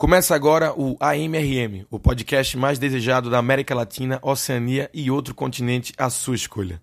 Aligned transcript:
Começa 0.00 0.34
agora 0.34 0.72
o 0.72 0.96
AMRM, 0.98 1.84
o 1.90 1.98
podcast 1.98 2.56
mais 2.56 2.78
desejado 2.78 3.28
da 3.28 3.36
América 3.36 3.74
Latina, 3.74 4.18
Oceania 4.22 4.88
e 4.94 5.10
outro 5.10 5.34
continente 5.34 5.92
à 5.98 6.08
sua 6.08 6.34
escolha. 6.34 6.80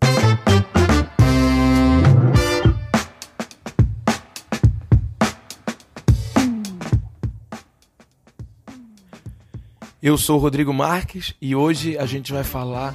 Eu 10.00 10.16
sou 10.16 10.38
o 10.38 10.40
Rodrigo 10.40 10.72
Marques 10.72 11.34
e 11.42 11.56
hoje 11.56 11.98
a 11.98 12.06
gente 12.06 12.32
vai 12.32 12.44
falar 12.44 12.94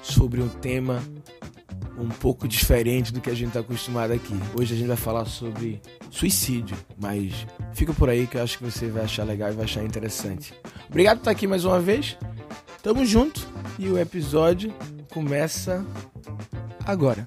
sobre 0.00 0.40
um 0.40 0.48
tema 0.48 1.02
um 1.98 2.08
pouco 2.08 2.46
diferente 2.46 3.12
do 3.12 3.20
que 3.20 3.28
a 3.28 3.34
gente 3.34 3.48
está 3.48 3.60
acostumado 3.60 4.12
aqui. 4.12 4.34
Hoje 4.54 4.74
a 4.74 4.76
gente 4.76 4.86
vai 4.86 4.96
falar 4.96 5.24
sobre 5.24 5.82
suicídio, 6.10 6.76
mas 6.96 7.46
fica 7.74 7.92
por 7.92 8.08
aí 8.08 8.26
que 8.26 8.36
eu 8.36 8.42
acho 8.42 8.58
que 8.58 8.64
você 8.64 8.88
vai 8.88 9.04
achar 9.04 9.24
legal 9.24 9.50
e 9.50 9.54
vai 9.54 9.64
achar 9.64 9.84
interessante. 9.84 10.54
Obrigado 10.88 11.16
por 11.18 11.22
estar 11.22 11.30
aqui 11.32 11.46
mais 11.46 11.64
uma 11.64 11.80
vez. 11.80 12.16
Tamo 12.82 13.04
junto 13.04 13.46
e 13.78 13.88
o 13.88 13.98
episódio 13.98 14.72
começa 15.10 15.84
agora. 16.86 17.26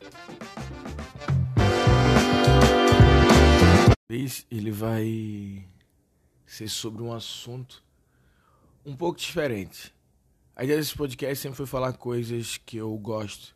Ele 4.10 4.72
vai 4.72 5.66
ser 6.46 6.68
sobre 6.68 7.02
um 7.02 7.14
assunto 7.14 7.84
um 8.86 8.96
pouco 8.96 9.20
diferente. 9.20 9.94
A 10.56 10.64
ideia 10.64 10.78
desse 10.80 10.96
podcast 10.96 11.42
sempre 11.42 11.58
foi 11.58 11.66
falar 11.66 11.94
coisas 11.94 12.58
que 12.58 12.78
eu 12.78 12.96
gosto 12.98 13.56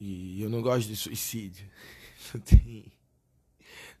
e 0.00 0.42
eu 0.42 0.50
não 0.50 0.62
gosto 0.62 0.88
de 0.88 0.96
suicídio. 0.96 1.66
Não 2.34 2.40
tem. 2.40 2.92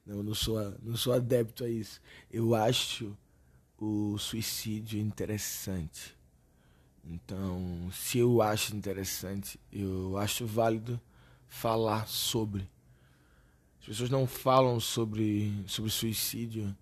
Não, 0.04 0.22
não 0.22 0.34
sou, 0.34 0.58
não 0.82 0.96
sou 0.96 1.12
adepto 1.12 1.64
a 1.64 1.68
isso. 1.68 2.00
Eu 2.30 2.54
acho 2.54 3.16
o 3.78 4.16
suicídio 4.18 4.98
interessante. 4.98 6.16
Então, 7.04 7.88
se 7.92 8.18
eu 8.18 8.42
acho 8.42 8.74
interessante, 8.74 9.60
eu 9.70 10.16
acho 10.18 10.44
válido 10.44 11.00
falar 11.46 12.08
sobre. 12.08 12.68
As 13.80 13.86
pessoas 13.86 14.10
não 14.10 14.26
falam 14.26 14.80
sobre, 14.80 15.52
sobre 15.68 15.90
suicídio 15.90 16.76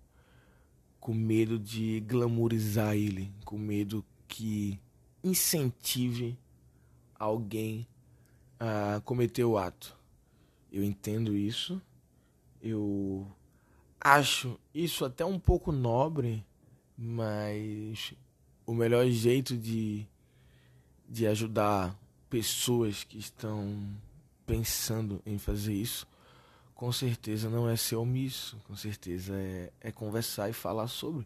com 0.99 1.13
medo 1.13 1.59
de 1.59 1.99
glamourizar 1.99 2.95
ele, 2.95 3.31
com 3.43 3.57
medo 3.57 4.03
que 4.27 4.79
incentive 5.23 6.37
alguém 7.19 7.87
a 8.59 9.01
cometer 9.03 9.43
o 9.43 9.57
ato. 9.57 9.95
Eu 10.71 10.83
entendo 10.83 11.35
isso. 11.35 11.81
Eu 12.61 13.27
acho 13.99 14.59
isso 14.73 15.05
até 15.05 15.23
um 15.23 15.39
pouco 15.39 15.71
nobre, 15.71 16.45
mas 16.97 18.13
o 18.65 18.73
melhor 18.73 19.07
jeito 19.07 19.55
de, 19.55 20.05
de 21.07 21.27
ajudar 21.27 21.97
pessoas 22.29 23.03
que 23.03 23.17
estão 23.17 23.87
pensando 24.45 25.21
em 25.25 25.37
fazer 25.37 25.73
isso, 25.73 26.07
com 26.73 26.91
certeza 26.91 27.49
não 27.49 27.69
é 27.69 27.75
ser 27.75 27.95
omisso, 27.95 28.57
com 28.67 28.75
certeza 28.75 29.33
é, 29.35 29.71
é 29.79 29.91
conversar 29.91 30.49
e 30.49 30.53
falar 30.53 30.87
sobre 30.87 31.25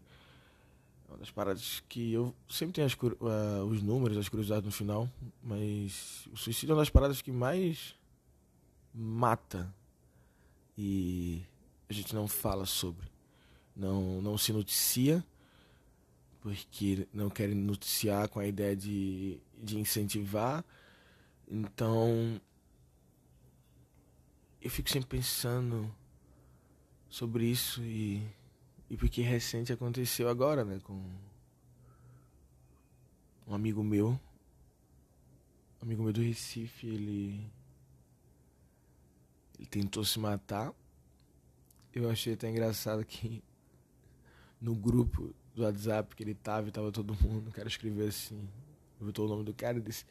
uma 1.10 1.18
das 1.18 1.30
paradas 1.30 1.82
que 1.88 2.12
eu 2.12 2.34
sempre 2.48 2.72
tenho 2.74 2.86
as, 2.86 2.94
uh, 2.94 3.64
os 3.68 3.82
números, 3.82 4.16
as 4.16 4.28
curiosidades 4.28 4.64
no 4.64 4.70
final, 4.70 5.10
mas 5.42 6.28
o 6.32 6.36
suicídio 6.36 6.72
é 6.72 6.74
uma 6.74 6.82
das 6.82 6.90
paradas 6.90 7.20
que 7.20 7.32
mais 7.32 7.96
mata 8.94 9.74
e 10.78 11.42
a 11.88 11.92
gente 11.92 12.14
não 12.14 12.28
fala 12.28 12.64
sobre. 12.64 13.10
Não, 13.74 14.22
não 14.22 14.38
se 14.38 14.52
noticia, 14.52 15.24
porque 16.40 17.08
não 17.12 17.28
querem 17.28 17.56
noticiar 17.56 18.28
com 18.28 18.38
a 18.38 18.46
ideia 18.46 18.76
de, 18.76 19.40
de 19.58 19.78
incentivar. 19.78 20.64
Então, 21.48 22.40
eu 24.62 24.70
fico 24.70 24.88
sempre 24.88 25.08
pensando 25.08 25.92
sobre 27.08 27.46
isso 27.46 27.82
e 27.82 28.22
e 28.90 28.96
porque 28.96 29.22
recente 29.22 29.72
aconteceu 29.72 30.28
agora, 30.28 30.64
né? 30.64 30.80
Com 30.82 31.00
um 33.46 33.54
amigo 33.54 33.84
meu. 33.84 34.08
Um 35.80 35.82
amigo 35.82 36.02
meu 36.02 36.12
do 36.12 36.20
Recife, 36.20 36.88
ele. 36.88 37.48
Ele 39.56 39.66
tentou 39.68 40.04
se 40.04 40.18
matar. 40.18 40.74
Eu 41.94 42.10
achei 42.10 42.34
até 42.34 42.50
engraçado 42.50 43.04
que 43.04 43.42
no 44.60 44.74
grupo 44.74 45.32
do 45.54 45.62
WhatsApp 45.62 46.16
que 46.16 46.24
ele 46.24 46.34
tava 46.34 46.68
e 46.68 46.72
tava 46.72 46.90
todo 46.90 47.14
mundo, 47.14 47.48
o 47.48 47.52
cara 47.52 47.68
escreveu 47.68 48.08
assim, 48.08 48.48
botou 49.00 49.26
o 49.26 49.28
nome 49.28 49.44
do 49.44 49.54
cara 49.54 49.78
e 49.78 49.80
disse, 49.80 50.04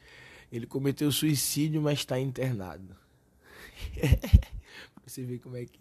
ele 0.52 0.66
cometeu 0.66 1.10
suicídio, 1.10 1.80
mas 1.82 2.00
está 2.00 2.18
internado. 2.18 2.96
você 5.06 5.24
ver 5.24 5.38
como 5.38 5.56
é 5.56 5.64
que 5.64 5.80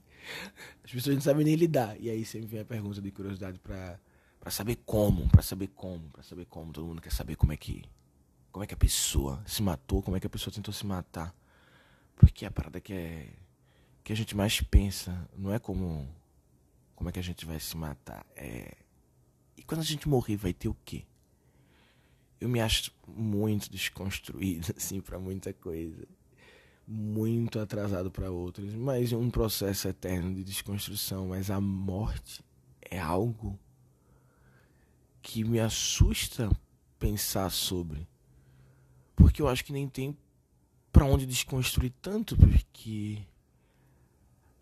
as 0.83 0.91
pessoas 0.91 1.15
não 1.15 1.21
sabem 1.21 1.45
nem 1.45 1.55
lidar. 1.55 1.99
E 1.99 2.09
aí 2.09 2.25
sempre 2.25 2.47
vem 2.47 2.59
a 2.61 2.65
pergunta 2.65 3.01
de 3.01 3.11
curiosidade 3.11 3.59
pra, 3.59 3.99
pra 4.39 4.51
saber 4.51 4.77
como, 4.85 5.27
pra 5.29 5.41
saber 5.41 5.67
como, 5.67 6.09
pra 6.09 6.23
saber 6.23 6.45
como. 6.45 6.71
Todo 6.71 6.87
mundo 6.87 7.01
quer 7.01 7.11
saber 7.11 7.35
como 7.35 7.53
é 7.53 7.57
que. 7.57 7.83
Como 8.51 8.63
é 8.63 8.67
que 8.67 8.73
a 8.73 8.77
pessoa 8.77 9.41
se 9.45 9.61
matou, 9.61 10.01
como 10.01 10.17
é 10.17 10.19
que 10.19 10.27
a 10.27 10.29
pessoa 10.29 10.53
tentou 10.53 10.73
se 10.73 10.85
matar. 10.85 11.35
Porque 12.15 12.45
a 12.45 12.51
parada 12.51 12.79
que 12.79 12.93
é. 12.93 13.33
que 14.03 14.11
a 14.11 14.15
gente 14.15 14.35
mais 14.35 14.61
pensa 14.61 15.29
não 15.37 15.53
é 15.53 15.59
como. 15.59 16.07
Como 16.95 17.09
é 17.09 17.13
que 17.13 17.19
a 17.19 17.23
gente 17.23 17.45
vai 17.45 17.59
se 17.59 17.77
matar. 17.77 18.25
É. 18.35 18.75
E 19.55 19.63
quando 19.63 19.81
a 19.81 19.85
gente 19.85 20.07
morrer, 20.07 20.35
vai 20.35 20.53
ter 20.53 20.67
o 20.67 20.77
quê? 20.85 21.05
Eu 22.41 22.47
me 22.47 22.61
acho 22.61 22.91
muito 23.05 23.69
desconstruído, 23.69 24.73
assim, 24.75 25.01
para 25.01 25.19
muita 25.19 25.53
coisa 25.53 26.07
muito 26.91 27.59
atrasado 27.59 28.09
para 28.09 28.31
outros, 28.31 28.73
mas 28.73 29.13
um 29.13 29.29
processo 29.29 29.87
eterno 29.87 30.33
de 30.33 30.43
desconstrução. 30.43 31.27
Mas 31.27 31.51
a 31.51 31.61
morte 31.61 32.43
é 32.81 32.99
algo 32.99 33.59
que 35.21 35.43
me 35.43 35.59
assusta 35.59 36.49
pensar 36.97 37.51
sobre, 37.51 38.07
porque 39.15 39.41
eu 39.41 39.47
acho 39.47 39.63
que 39.63 39.71
nem 39.71 39.87
tem 39.87 40.17
para 40.91 41.05
onde 41.05 41.27
desconstruir 41.27 41.93
tanto, 42.01 42.35
porque 42.35 43.21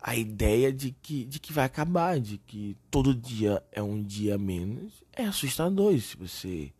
a 0.00 0.14
ideia 0.14 0.70
de 0.70 0.92
que, 0.92 1.24
de 1.24 1.40
que 1.40 1.52
vai 1.52 1.64
acabar, 1.64 2.20
de 2.20 2.36
que 2.38 2.76
todo 2.90 3.14
dia 3.14 3.62
é 3.72 3.82
um 3.82 4.02
dia 4.02 4.36
menos, 4.36 4.92
é 5.12 5.24
assustador. 5.24 5.98
se 5.98 6.16
você 6.16 6.72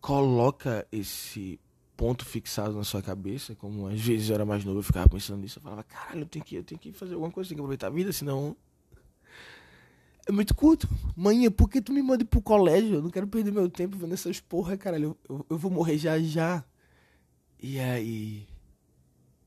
coloca 0.00 0.86
esse 0.92 1.58
ponto 1.98 2.24
fixado 2.24 2.76
na 2.76 2.84
sua 2.84 3.02
cabeça, 3.02 3.56
como 3.56 3.88
às 3.88 4.00
vezes 4.00 4.28
eu 4.28 4.36
era 4.36 4.46
mais 4.46 4.64
novo, 4.64 4.78
eu 4.78 4.84
ficava 4.84 5.08
pensando 5.08 5.40
nisso, 5.40 5.58
eu 5.58 5.62
falava, 5.64 5.82
caralho, 5.82 6.20
eu 6.20 6.26
tenho 6.26 6.44
que, 6.44 6.54
eu 6.54 6.62
tenho 6.62 6.80
que 6.80 6.92
fazer 6.92 7.14
alguma 7.14 7.32
coisa, 7.32 7.48
tenho 7.48 7.56
que 7.56 7.60
aproveitar 7.60 7.88
a 7.88 7.90
vida, 7.90 8.12
senão 8.12 8.56
é 10.24 10.30
muito 10.30 10.54
curto. 10.54 10.88
Mãe, 11.16 11.50
por 11.50 11.68
que 11.68 11.82
tu 11.82 11.92
me 11.92 12.00
manda 12.00 12.24
pro 12.24 12.40
colégio? 12.40 12.94
Eu 12.94 13.02
não 13.02 13.10
quero 13.10 13.26
perder 13.26 13.50
meu 13.50 13.68
tempo 13.68 13.98
vendo 13.98 14.14
essas 14.14 14.38
porra, 14.38 14.76
caralho. 14.76 15.18
Eu, 15.28 15.36
eu, 15.36 15.46
eu, 15.50 15.58
vou 15.58 15.72
morrer 15.72 15.98
já 15.98 16.16
já. 16.20 16.64
E 17.60 17.80
aí. 17.80 18.46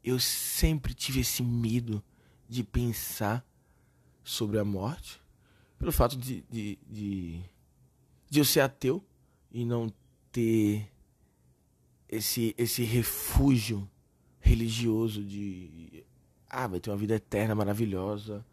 Eu 0.04 0.20
sempre 0.20 0.94
tive 0.94 1.22
esse 1.22 1.42
medo 1.44 2.04
de 2.50 2.64
pensar 2.64 3.46
sobre 4.24 4.60
a 4.60 4.66
morte. 4.66 5.22
Pelo 5.78 5.92
fato 5.92 6.18
de, 6.18 6.44
de, 6.50 6.78
de, 6.90 7.40
de 8.30 8.40
eu 8.40 8.44
ser 8.44 8.62
ateu 8.62 9.02
e 9.52 9.64
não 9.64 9.94
ter 10.32 10.92
esse, 12.12 12.54
esse 12.58 12.84
refúgio 12.84 13.90
religioso 14.42 15.24
de 15.24 16.04
ah, 16.50 16.68
vai 16.68 16.82
ter 16.82 16.90
uma 16.90 16.98
vida 16.98 17.16
eterna 17.16 17.56
maravilhosa 17.56 18.46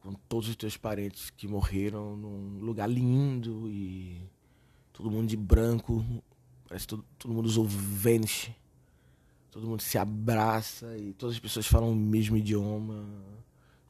com 0.00 0.12
todos 0.12 0.48
os 0.48 0.56
teus 0.56 0.76
parentes 0.76 1.30
que 1.30 1.46
morreram 1.46 2.16
num 2.16 2.58
lugar 2.58 2.90
lindo 2.90 3.68
e 3.68 4.20
todo 4.92 5.10
mundo 5.10 5.28
de 5.28 5.36
branco, 5.36 6.04
parece 6.68 6.86
todo, 6.86 7.04
todo 7.18 7.32
mundo 7.32 7.46
usou 7.46 7.64
Vanish, 7.64 8.50
todo 9.50 9.66
mundo 9.66 9.82
se 9.82 9.96
abraça 9.96 10.96
e 10.98 11.12
todas 11.12 11.36
as 11.36 11.40
pessoas 11.40 11.66
falam 11.66 11.92
o 11.92 11.96
mesmo 11.96 12.36
idioma 12.36 13.06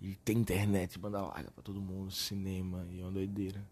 e 0.00 0.14
tem 0.16 0.38
internet, 0.38 0.98
banda 0.98 1.22
larga 1.22 1.50
para 1.50 1.62
todo 1.62 1.80
mundo, 1.80 2.10
cinema 2.10 2.86
e 2.90 3.00
é 3.00 3.02
uma 3.02 3.12
doideira. 3.12 3.66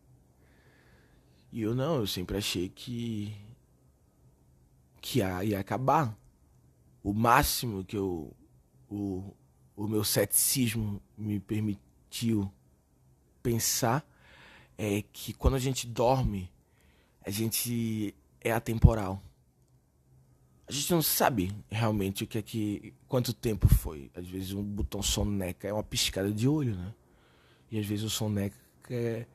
E 1.53 1.61
eu 1.61 1.75
não, 1.75 1.97
eu 1.97 2.07
sempre 2.07 2.37
achei 2.37 2.69
que 2.69 3.37
que 5.05 5.19
ia 5.19 5.61
acabar. 5.61 6.19
O 7.03 7.13
máximo 7.13 7.85
que 7.85 7.95
eu, 7.95 8.35
o, 8.89 9.35
o 9.77 9.87
meu 9.87 10.03
ceticismo 10.03 10.99
me 11.17 11.39
permitiu 11.39 12.51
pensar 13.43 14.03
é 14.79 15.03
que 15.13 15.35
quando 15.35 15.57
a 15.57 15.59
gente 15.59 15.87
dorme, 15.87 16.51
a 17.21 17.29
gente 17.29 18.15
é 18.41 18.51
atemporal. 18.51 19.23
A 20.67 20.73
gente 20.73 20.91
não 20.91 21.03
sabe 21.03 21.55
realmente 21.69 22.25
o 22.25 22.27
que 22.27 22.39
é 22.39 22.43
que. 22.43 22.95
quanto 23.07 23.35
tempo 23.35 23.69
foi. 23.69 24.11
Às 24.15 24.27
vezes 24.27 24.53
um 24.53 24.63
botão 24.63 25.03
soneca 25.03 25.69
é 25.69 25.73
uma 25.73 25.85
piscada 25.85 26.33
de 26.33 26.49
olho, 26.49 26.75
né? 26.75 26.95
E 27.71 27.79
às 27.79 27.85
vezes 27.85 28.07
o 28.07 28.11
soneca 28.11 28.57
é, 28.89 29.27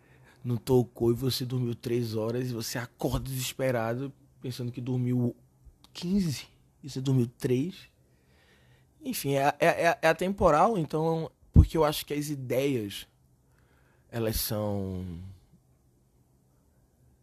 não 0.44 0.58
tocou 0.58 1.12
e 1.12 1.14
você 1.14 1.46
dormiu 1.46 1.76
três 1.76 2.16
horas 2.16 2.50
e 2.50 2.54
você 2.54 2.80
acorda 2.80 3.30
desesperado 3.30 4.12
pensando 4.42 4.72
que 4.72 4.82
dormiu 4.82 5.36
15 5.94 6.48
e 6.84 6.90
você 6.90 7.02
dormiu 7.02 7.28
três. 7.38 7.76
Enfim, 9.04 9.36
é, 9.36 9.54
é, 9.60 9.68
é, 9.68 10.00
é 10.02 10.08
atemporal, 10.08 10.78
então, 10.78 11.32
porque 11.52 11.78
eu 11.78 11.84
acho 11.84 12.06
que 12.06 12.14
as 12.14 12.30
ideias 12.30 13.08
elas 14.12 14.38
são 14.38 15.06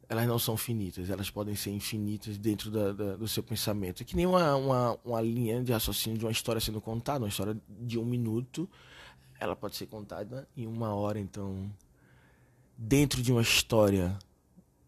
elas 0.09 0.27
não 0.27 0.39
são 0.39 0.57
finitas, 0.57 1.11
elas 1.11 1.31
podem 1.31 1.57
ser 1.57 1.71
infinitas 1.71 2.39
dentro 2.39 2.71
da, 2.71 2.93
da, 2.93 3.17
do 3.17 3.27
seu 3.27 3.43
pensamento. 3.43 4.03
É 4.03 4.05
que 4.05 4.15
nem 4.15 4.25
uma, 4.25 4.55
uma, 4.55 4.99
uma 5.05 5.21
linha 5.21 5.63
de 5.63 5.73
raciocínio 5.73 6.17
de 6.17 6.25
uma 6.25 6.31
história 6.31 6.61
sendo 6.61 6.81
contada, 6.81 7.25
uma 7.25 7.29
história 7.29 7.57
de 7.69 7.99
um 7.99 8.05
minuto, 8.05 8.69
ela 9.41 9.57
pode 9.57 9.75
ser 9.75 9.87
contada 9.87 10.49
em 10.57 10.65
uma 10.65 10.95
hora. 10.95 11.19
Então, 11.19 11.69
dentro 12.79 13.21
de 13.21 13.33
uma 13.33 13.43
história 13.43 14.17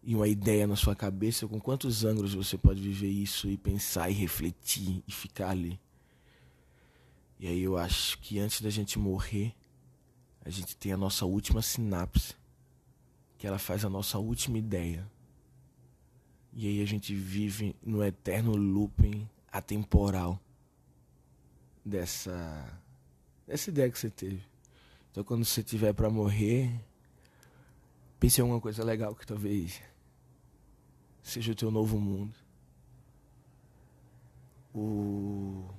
e 0.09 0.15
uma 0.15 0.27
ideia 0.27 0.65
na 0.65 0.75
sua 0.75 0.95
cabeça, 0.95 1.47
com 1.47 1.61
quantos 1.61 2.03
ângulos 2.03 2.33
você 2.33 2.57
pode 2.57 2.81
viver 2.81 3.11
isso 3.11 3.47
e 3.47 3.55
pensar 3.55 4.09
e 4.09 4.13
refletir 4.13 5.03
e 5.07 5.11
ficar 5.11 5.51
ali? 5.51 5.79
E 7.39 7.47
aí 7.47 7.61
eu 7.61 7.77
acho 7.77 8.17
que 8.17 8.39
antes 8.39 8.59
da 8.59 8.71
gente 8.71 8.97
morrer, 8.97 9.53
a 10.43 10.49
gente 10.49 10.75
tem 10.75 10.91
a 10.91 10.97
nossa 10.97 11.27
última 11.27 11.61
sinapse 11.61 12.33
que 13.37 13.45
ela 13.45 13.59
faz 13.59 13.85
a 13.85 13.89
nossa 13.89 14.17
última 14.17 14.57
ideia. 14.57 15.07
E 16.53 16.65
aí 16.65 16.81
a 16.81 16.87
gente 16.87 17.13
vive 17.13 17.75
no 17.85 18.03
eterno 18.03 18.55
looping 18.55 19.29
atemporal 19.51 20.39
dessa 21.85 22.81
dessa 23.45 23.69
ideia 23.69 23.91
que 23.91 23.99
você 23.99 24.09
teve. 24.09 24.41
Então 25.11 25.23
quando 25.23 25.45
você 25.45 25.61
tiver 25.61 25.93
para 25.93 26.09
morrer, 26.09 26.67
pense 28.19 28.41
em 28.41 28.41
alguma 28.41 28.59
coisa 28.59 28.83
legal 28.83 29.13
que 29.13 29.27
talvez 29.27 29.87
seja 31.29 31.51
o 31.51 31.55
teu 31.55 31.71
novo 31.71 31.99
mundo. 31.99 32.35
O 34.73 35.69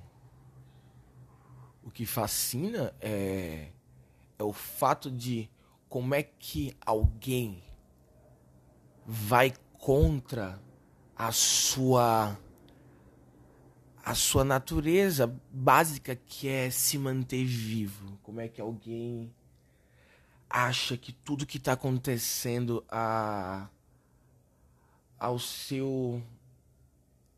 o 1.83 1.89
que 1.91 2.05
fascina 2.05 2.93
é 3.01 3.71
é 4.39 4.43
o 4.43 4.53
fato 4.53 5.11
de 5.11 5.49
como 5.87 6.15
é 6.15 6.23
que 6.23 6.75
alguém 6.85 7.61
vai 9.05 9.53
contra 9.73 10.61
a 11.15 11.31
sua 11.31 12.39
a 14.03 14.15
sua 14.15 14.43
natureza 14.43 15.27
básica 15.51 16.15
que 16.15 16.47
é 16.47 16.71
se 16.71 16.97
manter 16.97 17.45
vivo. 17.45 18.17
Como 18.23 18.41
é 18.41 18.47
que 18.47 18.59
alguém 18.59 19.31
acha 20.49 20.97
que 20.97 21.13
tudo 21.13 21.45
que 21.45 21.57
está 21.57 21.73
acontecendo 21.73 22.83
a 22.89 23.69
ao 25.21 25.37
seu 25.37 26.19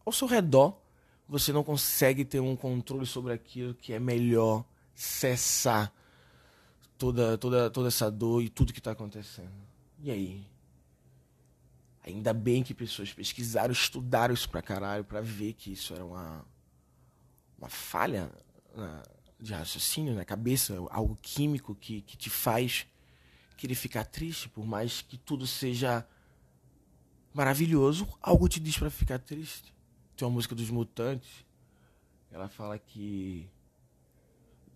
ao 0.05 0.13
seu 0.13 0.25
redor 0.25 0.81
você 1.27 1.51
não 1.51 1.63
consegue 1.63 2.23
ter 2.23 2.39
um 2.39 2.55
controle 2.55 3.05
sobre 3.05 3.33
aquilo 3.33 3.73
que 3.73 3.91
é 3.91 3.99
melhor 3.99 4.63
cessar 4.95 5.91
toda, 6.97 7.37
toda, 7.37 7.69
toda 7.69 7.87
essa 7.89 8.09
dor 8.09 8.41
e 8.41 8.49
tudo 8.49 8.71
que 8.71 8.79
está 8.79 8.91
acontecendo. 8.91 9.51
E 9.99 10.11
aí? 10.11 10.45
Ainda 12.05 12.33
bem 12.33 12.61
que 12.61 12.73
pessoas 12.73 13.11
pesquisaram, 13.11 13.71
estudaram 13.71 14.33
isso 14.33 14.49
pra 14.49 14.61
caralho, 14.61 15.03
pra 15.03 15.21
ver 15.21 15.53
que 15.53 15.71
isso 15.71 15.93
era 15.93 16.05
uma, 16.05 16.45
uma 17.57 17.69
falha 17.69 18.29
na, 18.75 19.03
de 19.39 19.53
raciocínio 19.53 20.13
na 20.13 20.25
cabeça, 20.25 20.75
algo 20.89 21.17
químico 21.21 21.73
que, 21.73 22.01
que 22.01 22.15
te 22.15 22.29
faz 22.29 22.85
querer 23.57 23.75
ficar 23.75 24.03
triste, 24.03 24.49
por 24.49 24.65
mais 24.65 25.01
que 25.01 25.17
tudo 25.17 25.47
seja 25.47 26.05
maravilhoso, 27.33 28.07
algo 28.21 28.47
te 28.47 28.59
diz 28.59 28.77
para 28.77 28.89
ficar 28.89 29.19
triste. 29.19 29.73
Tem 30.15 30.27
uma 30.27 30.33
música 30.33 30.53
dos 30.53 30.69
Mutantes, 30.69 31.43
ela 32.31 32.47
fala 32.47 32.77
que 32.77 33.49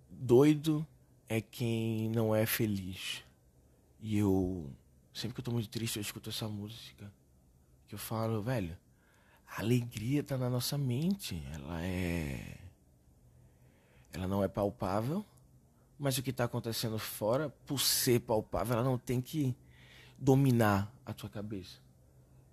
doido 0.09 0.86
é 1.30 1.42
quem 1.42 2.09
não 2.09 2.36
é 2.36 2.45
feliz. 2.45 3.24
E 4.00 4.18
eu, 4.18 4.69
sempre 5.13 5.36
que 5.36 5.39
eu 5.42 5.45
tô 5.45 5.51
muito 5.51 5.69
triste, 5.69 5.98
eu 5.98 6.01
escuto 6.01 6.30
essa 6.30 6.48
música. 6.48 7.12
Que 7.88 7.95
eu 7.95 8.00
falo, 8.00 8.42
velho, 8.42 8.77
a 9.48 9.62
alegria 9.62 10.24
tá 10.24 10.38
na 10.38 10.50
nossa 10.50 10.77
mente. 10.77 11.42
Ela 11.53 11.83
é. 11.83 12.57
Ela 14.13 14.27
não 14.27 14.44
é 14.44 14.48
palpável, 14.48 15.25
mas 16.00 16.18
o 16.18 16.24
que 16.24 16.33
tá 16.33 16.45
acontecendo 16.45 16.98
fora, 16.98 17.50
por 17.65 17.80
ser 17.80 18.21
palpável, 18.21 18.74
ela 18.74 18.83
não 18.83 18.98
tem 18.98 19.21
que 19.21 19.56
dominar 20.18 20.92
a 21.06 21.13
tua 21.13 21.30
cabeça. 21.30 21.80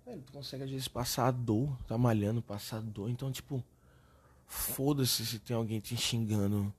Velho, 0.05 0.21
tu 0.21 0.31
consegue 0.31 0.63
às 0.63 0.69
vezes 0.69 0.87
passar 0.87 1.27
a 1.27 1.31
dor, 1.31 1.75
tá 1.87 1.97
malhando, 1.97 2.41
passar 2.41 2.77
a 2.77 2.81
dor. 2.81 3.09
Então, 3.09 3.31
tipo, 3.31 3.63
foda-se 4.45 5.25
se 5.25 5.39
tem 5.39 5.55
alguém 5.55 5.79
te 5.79 5.97
xingando 5.97 6.71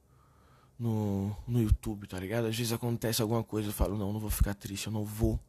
no, 0.79 1.37
no 1.47 1.61
YouTube, 1.61 2.07
tá 2.07 2.21
ligado? 2.21 2.47
Às 2.47 2.57
vezes 2.57 2.73
acontece 2.73 3.21
alguma 3.21 3.43
coisa, 3.43 3.69
eu 3.69 3.73
falo, 3.73 3.99
não, 3.99 4.13
não 4.13 4.21
vou 4.21 4.31
ficar 4.31 4.55
triste, 4.55 4.87
eu 4.87 4.93
não 4.93 5.05
vou 5.05 5.41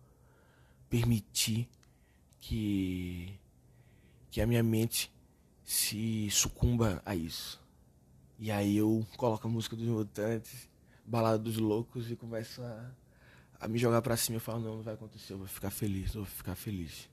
permitir 0.89 1.69
que 2.39 3.38
que 4.30 4.41
a 4.41 4.47
minha 4.47 4.62
mente 4.62 5.12
se 5.63 6.30
sucumba 6.31 7.01
a 7.06 7.15
isso. 7.15 7.59
E 8.39 8.51
aí 8.51 8.77
eu 8.77 9.06
coloco 9.18 9.47
a 9.47 9.50
música 9.50 9.75
dos 9.75 9.88
mutantes, 9.88 10.69
balada 11.06 11.39
dos 11.39 11.57
loucos 11.57 12.12
e 12.12 12.15
começo 12.15 12.62
a, 12.62 12.91
a 13.59 13.68
me 13.68 13.77
jogar 13.80 14.01
pra 14.01 14.18
cima. 14.18 14.38
Eu 14.38 14.41
falo, 14.41 14.59
não, 14.59 14.75
não 14.77 14.83
vai 14.83 14.94
acontecer, 14.94 15.33
eu 15.33 15.38
vou 15.39 15.47
ficar 15.47 15.71
feliz, 15.71 16.13
eu 16.13 16.21
vou 16.23 16.31
ficar 16.31 16.56
feliz. 16.56 17.09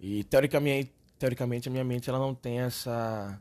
E 0.00 0.24
teoricamente, 0.24 0.92
teoricamente 1.18 1.68
a 1.68 1.72
minha 1.72 1.84
mente 1.84 2.08
ela 2.08 2.18
não 2.18 2.34
tem 2.34 2.60
essa 2.60 3.40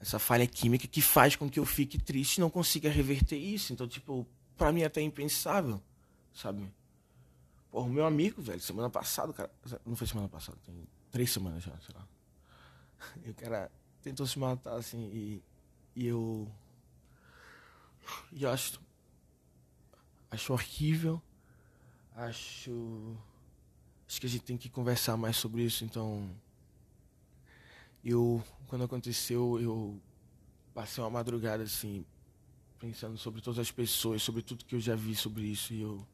essa 0.00 0.18
falha 0.18 0.46
química 0.46 0.88
que 0.88 1.00
faz 1.00 1.36
com 1.36 1.48
que 1.48 1.60
eu 1.60 1.64
fique 1.64 1.96
triste 1.96 2.38
e 2.38 2.40
não 2.40 2.50
consiga 2.50 2.90
reverter 2.90 3.36
isso. 3.36 3.72
Então, 3.72 3.86
tipo, 3.86 4.26
pra 4.56 4.72
mim 4.72 4.82
é 4.82 4.86
até 4.86 5.00
impensável, 5.00 5.80
sabe? 6.34 6.68
Pô, 7.70 7.82
o 7.82 7.88
meu 7.88 8.04
amigo, 8.04 8.42
velho, 8.42 8.60
semana 8.60 8.90
passada, 8.90 9.32
cara. 9.32 9.50
Não 9.86 9.94
foi 9.94 10.08
semana 10.08 10.28
passada, 10.28 10.58
tem 10.66 10.74
três 11.10 11.30
semanas 11.30 11.62
já, 11.62 11.72
sei 11.78 11.94
lá. 11.94 12.06
E 13.24 13.30
o 13.30 13.34
cara 13.34 13.70
tentou 14.00 14.26
se 14.26 14.38
matar, 14.38 14.74
assim, 14.74 15.08
e, 15.12 15.42
e 15.94 16.06
eu. 16.06 16.48
E 18.32 18.42
eu 18.42 18.50
acho. 18.50 18.80
Acho 20.30 20.52
horrível. 20.52 21.22
Acho. 22.14 23.16
Acho 24.12 24.20
que 24.20 24.26
a 24.26 24.28
gente 24.28 24.44
tem 24.44 24.58
que 24.58 24.68
conversar 24.68 25.16
mais 25.16 25.38
sobre 25.38 25.62
isso, 25.62 25.86
então. 25.86 26.28
Eu 28.04 28.44
quando 28.66 28.84
aconteceu 28.84 29.58
eu 29.58 29.98
passei 30.74 31.02
uma 31.02 31.08
madrugada 31.08 31.62
assim 31.62 32.04
pensando 32.78 33.16
sobre 33.16 33.40
todas 33.40 33.58
as 33.58 33.70
pessoas 33.70 34.22
sobre 34.22 34.42
tudo 34.42 34.66
que 34.66 34.74
eu 34.74 34.80
já 34.80 34.94
vi 34.94 35.14
sobre 35.14 35.44
isso 35.44 35.72
e 35.72 35.80
eu 35.80 36.06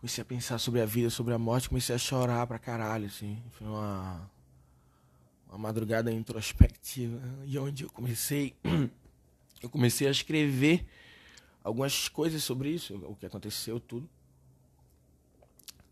comecei 0.00 0.22
a 0.22 0.24
pensar 0.24 0.58
sobre 0.58 0.80
a 0.80 0.86
vida 0.86 1.08
sobre 1.08 1.32
a 1.32 1.38
morte 1.38 1.68
comecei 1.68 1.94
a 1.94 1.98
chorar 1.98 2.48
pra 2.48 2.58
caralho 2.58 3.06
assim. 3.06 3.40
Foi 3.52 3.68
uma 3.68 4.28
uma 5.48 5.58
madrugada 5.58 6.10
introspectiva 6.10 7.20
e 7.44 7.56
onde 7.60 7.84
eu 7.84 7.90
comecei 7.90 8.56
eu 9.62 9.70
comecei 9.70 10.08
a 10.08 10.10
escrever 10.10 10.84
algumas 11.62 12.08
coisas 12.08 12.42
sobre 12.42 12.70
isso 12.70 12.96
o 13.06 13.14
que 13.14 13.26
aconteceu 13.26 13.78
tudo 13.78 14.10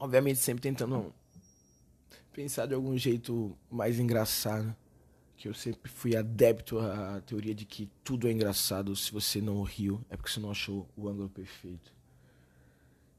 obviamente 0.00 0.38
sempre 0.38 0.62
tentando 0.62 1.14
pensar 2.32 2.66
de 2.66 2.74
algum 2.74 2.96
jeito 2.96 3.56
mais 3.70 4.00
engraçado. 4.00 4.74
Que 5.36 5.48
eu 5.48 5.54
sempre 5.54 5.90
fui 5.90 6.16
adepto 6.16 6.78
à 6.78 7.20
teoria 7.22 7.54
de 7.54 7.64
que 7.64 7.88
tudo 8.04 8.28
é 8.28 8.32
engraçado. 8.32 8.94
Se 8.96 9.12
você 9.12 9.40
não 9.40 9.62
riu, 9.62 10.04
é 10.10 10.16
porque 10.16 10.30
você 10.30 10.40
não 10.40 10.50
achou 10.50 10.88
o 10.96 11.08
ângulo 11.08 11.30
perfeito. 11.30 11.94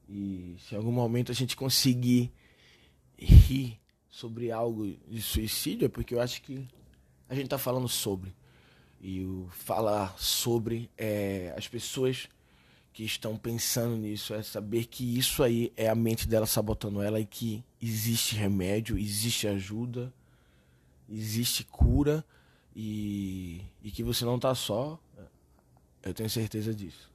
E 0.08 0.56
se 0.60 0.74
em 0.74 0.78
algum 0.78 0.92
momento 0.92 1.32
a 1.32 1.34
gente 1.34 1.56
conseguir 1.56 2.32
rir 3.18 3.80
sobre 4.08 4.52
algo 4.52 4.86
de 5.08 5.22
suicídio, 5.22 5.86
é 5.86 5.88
porque 5.88 6.14
eu 6.14 6.20
acho 6.20 6.42
que 6.42 6.68
a 7.28 7.34
gente 7.34 7.44
está 7.44 7.58
falando 7.58 7.88
sobre. 7.88 8.32
E 9.00 9.24
o 9.24 9.48
falar 9.50 10.16
sobre 10.16 10.88
é, 10.96 11.52
as 11.56 11.66
pessoas 11.66 12.28
que 12.92 13.04
estão 13.04 13.36
pensando 13.36 13.96
nisso, 13.96 14.34
é 14.34 14.42
saber 14.42 14.84
que 14.84 15.18
isso 15.18 15.42
aí 15.42 15.72
é 15.76 15.88
a 15.88 15.94
mente 15.94 16.28
dela 16.28 16.46
sabotando 16.46 17.00
ela 17.00 17.18
e 17.18 17.24
que 17.24 17.64
existe 17.80 18.36
remédio, 18.36 18.98
existe 18.98 19.48
ajuda, 19.48 20.12
existe 21.08 21.64
cura 21.64 22.24
e, 22.76 23.62
e 23.82 23.90
que 23.90 24.02
você 24.02 24.24
não 24.24 24.38
tá 24.38 24.54
só. 24.54 25.00
Eu 26.02 26.12
tenho 26.12 26.28
certeza 26.28 26.74
disso. 26.74 27.10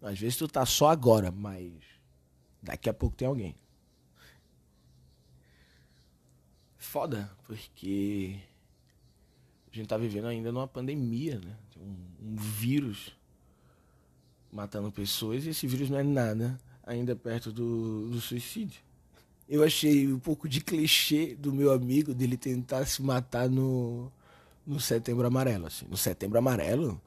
Às 0.00 0.18
vezes 0.18 0.38
tu 0.38 0.48
tá 0.48 0.64
só 0.64 0.88
agora, 0.88 1.30
mas 1.30 1.72
daqui 2.62 2.88
a 2.88 2.94
pouco 2.94 3.16
tem 3.16 3.28
alguém. 3.28 3.54
Foda, 6.78 7.30
porque 7.46 8.38
a 9.70 9.76
gente 9.76 9.86
tá 9.86 9.98
vivendo 9.98 10.26
ainda 10.26 10.50
numa 10.50 10.66
pandemia, 10.66 11.38
né? 11.38 11.56
Um, 11.76 12.32
um 12.32 12.36
vírus 12.36 13.12
matando 14.52 14.90
pessoas 14.90 15.44
e 15.44 15.50
esse 15.50 15.66
vírus 15.66 15.90
não 15.90 15.98
é 15.98 16.02
nada 16.02 16.58
ainda 16.84 17.14
perto 17.14 17.52
do, 17.52 18.08
do 18.08 18.20
suicídio. 18.20 18.80
Eu 19.48 19.64
achei 19.64 20.12
um 20.12 20.18
pouco 20.18 20.48
de 20.48 20.60
clichê 20.60 21.34
do 21.34 21.52
meu 21.52 21.72
amigo 21.72 22.14
dele 22.14 22.36
tentar 22.36 22.86
se 22.86 23.02
matar 23.02 23.48
no, 23.48 24.10
no 24.66 24.78
Setembro 24.78 25.26
Amarelo. 25.26 25.66
Assim. 25.66 25.86
No 25.88 25.96
Setembro 25.96 26.38
Amarelo, 26.38 27.00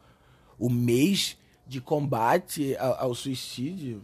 o 0.59 0.69
mês 0.69 1.37
de 1.65 1.79
combate 1.79 2.75
ao, 2.77 2.99
ao 2.99 3.15
suicídio. 3.15 4.01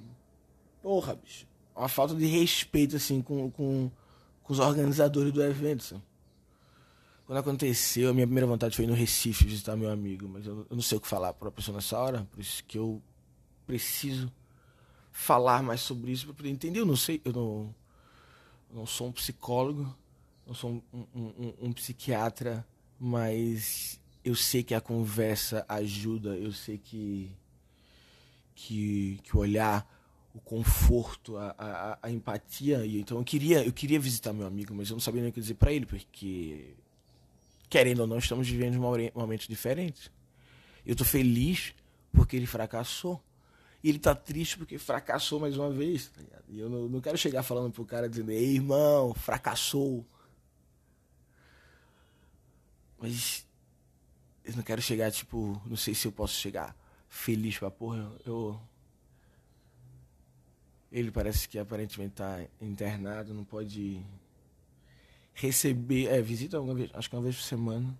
Porra, 0.81 1.15
bicho. 1.15 1.47
Uma 1.75 1.89
falta 1.89 2.13
de 2.15 2.25
respeito, 2.25 2.95
assim, 2.95 3.21
com, 3.21 3.49
com, 3.51 3.91
com 4.43 4.53
os 4.53 4.59
organizadores 4.59 5.31
do 5.31 5.43
evento. 5.43 5.81
Assim. 5.81 6.01
Quando 7.25 7.39
aconteceu, 7.39 8.09
a 8.09 8.13
minha 8.13 8.25
primeira 8.25 8.47
vontade 8.47 8.75
foi 8.75 8.85
ir 8.85 8.87
no 8.87 8.93
Recife 8.93 9.45
visitar 9.45 9.75
meu 9.75 9.91
amigo, 9.91 10.27
mas 10.27 10.45
eu, 10.45 10.65
eu 10.69 10.75
não 10.75 10.81
sei 10.81 10.97
o 10.97 11.01
que 11.01 11.07
falar 11.07 11.33
para 11.33 11.49
a 11.49 11.51
pessoa 11.51 11.75
nessa 11.75 11.97
hora, 11.97 12.27
por 12.31 12.39
isso 12.39 12.63
que 12.65 12.77
eu 12.77 13.01
preciso 13.69 14.31
falar 15.11 15.61
mais 15.61 15.81
sobre 15.81 16.11
isso 16.11 16.25
para 16.25 16.33
poder 16.33 16.49
entender. 16.49 16.79
Eu 16.79 16.87
não 16.87 16.95
sei, 16.95 17.21
eu 17.23 17.31
não, 17.31 17.75
não 18.73 18.85
sou 18.87 19.09
um 19.09 19.11
psicólogo, 19.11 19.95
não 20.47 20.55
sou 20.55 20.83
um, 20.91 21.05
um, 21.15 21.53
um, 21.61 21.71
psiquiatra, 21.71 22.65
mas 22.99 24.01
eu 24.25 24.33
sei 24.33 24.63
que 24.63 24.73
a 24.73 24.81
conversa 24.81 25.63
ajuda, 25.69 26.35
eu 26.35 26.51
sei 26.51 26.79
que 26.79 27.31
que, 28.55 29.19
que 29.23 29.37
o 29.37 29.39
olhar, 29.39 29.87
o 30.33 30.39
conforto, 30.39 31.37
a, 31.37 31.55
a, 31.57 31.99
a, 32.01 32.11
empatia. 32.11 32.83
Então 32.85 33.19
eu 33.19 33.23
queria, 33.23 33.63
eu 33.63 33.71
queria 33.71 33.99
visitar 33.99 34.33
meu 34.33 34.47
amigo, 34.47 34.73
mas 34.73 34.89
eu 34.89 34.95
não 34.95 34.99
sabia 34.99 35.21
nem 35.21 35.29
o 35.29 35.33
que 35.33 35.39
dizer 35.39 35.53
para 35.53 35.71
ele, 35.71 35.85
porque 35.85 36.73
querendo 37.69 37.99
ou 37.99 38.07
não, 38.07 38.17
estamos 38.17 38.49
vivendo 38.49 38.79
momentos 39.13 39.47
diferentes. 39.47 40.11
Eu 40.83 40.95
tô 40.95 41.05
feliz 41.05 41.75
porque 42.11 42.35
ele 42.35 42.47
fracassou. 42.47 43.21
E 43.83 43.89
ele 43.89 43.99
tá 43.99 44.13
triste 44.13 44.57
porque 44.57 44.77
fracassou 44.77 45.39
mais 45.39 45.57
uma 45.57 45.69
vez. 45.69 46.07
Tá 46.07 46.21
e 46.49 46.59
eu 46.59 46.69
não, 46.69 46.89
não, 46.89 47.01
quero 47.01 47.17
chegar 47.17 47.43
falando 47.43 47.71
pro 47.71 47.85
cara 47.85 48.09
dizendo, 48.09 48.31
ei, 48.31 48.55
irmão, 48.55 49.13
fracassou. 49.13 50.05
Mas 52.99 53.47
eu 54.43 54.55
não 54.55 54.63
quero 54.63 54.81
chegar, 54.81 55.11
tipo, 55.11 55.61
não 55.65 55.77
sei 55.77 55.93
se 55.95 56.07
eu 56.07 56.11
posso 56.11 56.33
chegar 56.33 56.75
feliz 57.07 57.57
pra 57.57 57.71
porra. 57.71 58.11
Eu. 58.25 58.59
Ele 60.91 61.11
parece 61.11 61.47
que 61.47 61.59
aparentemente 61.59 62.15
tá 62.15 62.45
internado, 62.59 63.33
não 63.33 63.45
pode 63.45 64.03
receber. 65.33 66.07
É, 66.07 66.21
visita 66.21 66.59
uma 66.59 66.73
vez, 66.73 66.89
acho 66.93 67.09
que 67.09 67.15
uma 67.15 67.21
vez 67.21 67.35
por 67.35 67.43
semana. 67.43 67.97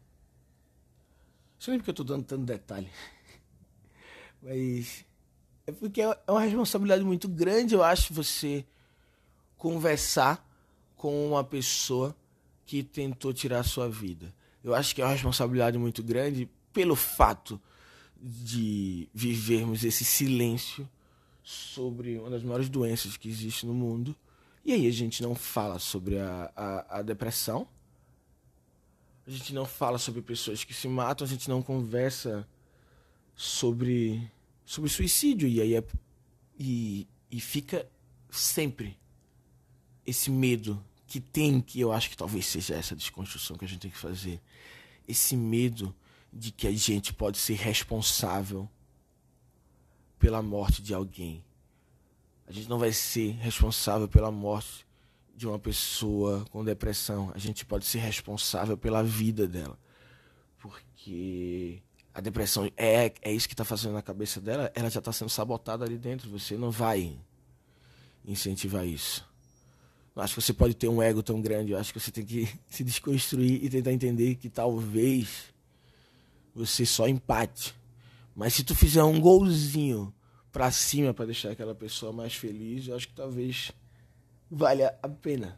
Não 1.60 1.74
lembra 1.74 1.84
que 1.84 1.90
eu 1.90 1.94
tô 1.94 2.04
dando 2.04 2.26
tanto 2.26 2.46
detalhe. 2.46 2.90
Mas. 4.42 5.06
É 5.70 5.72
porque 5.72 6.02
é 6.02 6.18
uma 6.28 6.42
responsabilidade 6.42 7.04
muito 7.04 7.28
grande, 7.28 7.76
eu 7.76 7.84
acho, 7.84 8.14
você 8.14 8.66
conversar 9.56 10.44
com 10.96 11.28
uma 11.28 11.44
pessoa 11.44 12.16
que 12.66 12.82
tentou 12.82 13.32
tirar 13.32 13.60
a 13.60 13.64
sua 13.64 13.88
vida. 13.88 14.34
Eu 14.64 14.74
acho 14.74 14.96
que 14.96 15.02
é 15.02 15.06
uma 15.06 15.14
responsabilidade 15.14 15.78
muito 15.78 16.02
grande 16.02 16.50
pelo 16.74 16.96
fato 16.96 17.62
de 18.20 19.08
vivermos 19.14 19.84
esse 19.84 20.04
silêncio 20.04 20.90
sobre 21.44 22.18
uma 22.18 22.30
das 22.30 22.44
maiores 22.44 22.68
doenças 22.68 23.16
que 23.16 23.30
existe 23.30 23.66
no 23.66 23.74
mundo. 23.74 24.16
E 24.66 24.74
aí 24.74 24.88
a 24.88 24.92
gente 24.92 25.22
não 25.22 25.36
fala 25.36 25.80
sobre 25.80 26.20
a, 26.20 26.52
a, 26.56 26.98
a 26.98 27.02
depressão, 27.02 27.68
a 29.26 29.30
gente 29.30 29.54
não 29.54 29.66
fala 29.66 30.00
sobre 30.00 30.22
pessoas 30.22 30.64
que 30.64 30.74
se 30.74 30.88
matam, 30.88 31.26
a 31.26 31.30
gente 31.30 31.48
não 31.48 31.62
conversa 31.62 32.48
sobre, 33.36 34.30
sobre 34.70 34.88
suicídio. 34.88 35.50
E 35.50 35.60
aí 35.60 35.76
é, 35.76 35.84
e, 36.60 37.08
e 37.32 37.42
fica 37.42 37.90
sempre 38.30 38.96
esse 40.06 40.30
medo 40.30 40.84
que 41.08 41.20
tem, 41.20 41.60
que 41.60 41.80
eu 41.80 41.92
acho 41.92 42.08
que 42.08 42.16
talvez 42.16 42.46
seja 42.46 42.76
essa 42.76 42.96
desconstrução 42.96 43.58
que 43.58 43.66
a 43.66 43.68
gente 43.68 43.82
tem 43.82 43.90
que 43.90 43.98
fazer. 43.98 44.40
Esse 45.08 45.36
medo 45.36 45.96
de 46.32 46.52
que 46.52 46.68
a 46.68 46.72
gente 46.72 47.12
pode 47.12 47.40
ser 47.40 47.56
responsável 47.56 48.70
pela 50.20 50.40
morte 50.40 50.84
de 50.84 50.94
alguém. 50.94 51.44
A 52.46 52.52
gente 52.52 52.70
não 52.70 52.78
vai 52.78 52.92
ser 52.92 53.32
responsável 53.38 54.08
pela 54.08 54.30
morte 54.30 54.86
de 55.36 55.48
uma 55.48 55.58
pessoa 55.58 56.46
com 56.52 56.64
depressão. 56.64 57.32
A 57.34 57.40
gente 57.40 57.66
pode 57.66 57.88
ser 57.88 58.00
responsável 58.00 58.78
pela 58.78 59.04
vida 59.04 59.48
dela. 59.48 59.80
Porque 60.60 61.82
a 62.20 62.22
depressão 62.22 62.70
é, 62.76 63.14
é 63.22 63.32
isso 63.32 63.48
que 63.48 63.54
está 63.54 63.64
fazendo 63.64 63.94
na 63.94 64.02
cabeça 64.02 64.42
dela. 64.42 64.70
Ela 64.76 64.90
já 64.90 65.00
está 65.00 65.12
sendo 65.14 65.30
sabotada 65.30 65.86
ali 65.86 65.98
dentro. 65.98 66.30
Você 66.32 66.58
não 66.58 66.70
vai 66.70 67.18
incentivar 68.26 68.86
isso. 68.86 69.26
Não 70.14 70.22
acho 70.22 70.36
que 70.36 70.42
você 70.42 70.52
pode 70.52 70.74
ter 70.74 70.90
um 70.90 71.02
ego 71.02 71.24
tão 71.24 71.42
grande. 71.42 71.72
Eu 71.72 71.78
acho 71.78 71.94
que 71.94 72.00
você 72.00 72.12
tem 72.12 72.26
que 72.26 72.46
se 72.68 72.84
desconstruir 72.84 73.64
e 73.64 73.70
tentar 73.70 73.94
entender 73.94 74.36
que 74.36 74.50
talvez 74.50 75.46
você 76.54 76.86
só 76.86 77.08
empate. 77.08 77.74
Mas 78.36 78.54
se 78.54 78.66
tu 78.66 78.76
fizer 78.76 79.04
um 79.04 79.22
golzinho 79.22 80.14
para 80.52 80.70
cima 80.72 81.14
para 81.14 81.26
deixar 81.26 81.52
aquela 81.52 81.74
pessoa 81.74 82.12
mais 82.12 82.36
feliz, 82.36 82.86
eu 82.90 82.98
acho 82.98 83.08
que 83.08 83.14
talvez 83.16 83.72
valha 84.52 84.94
a 85.02 85.08
pena. 85.08 85.58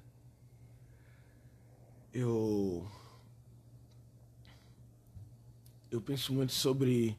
Eu 2.13 2.87
eu 5.91 6.01
penso 6.01 6.33
muito 6.33 6.53
sobre 6.53 7.17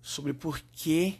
sobre 0.00 0.32
por 0.32 0.60
que 0.72 1.18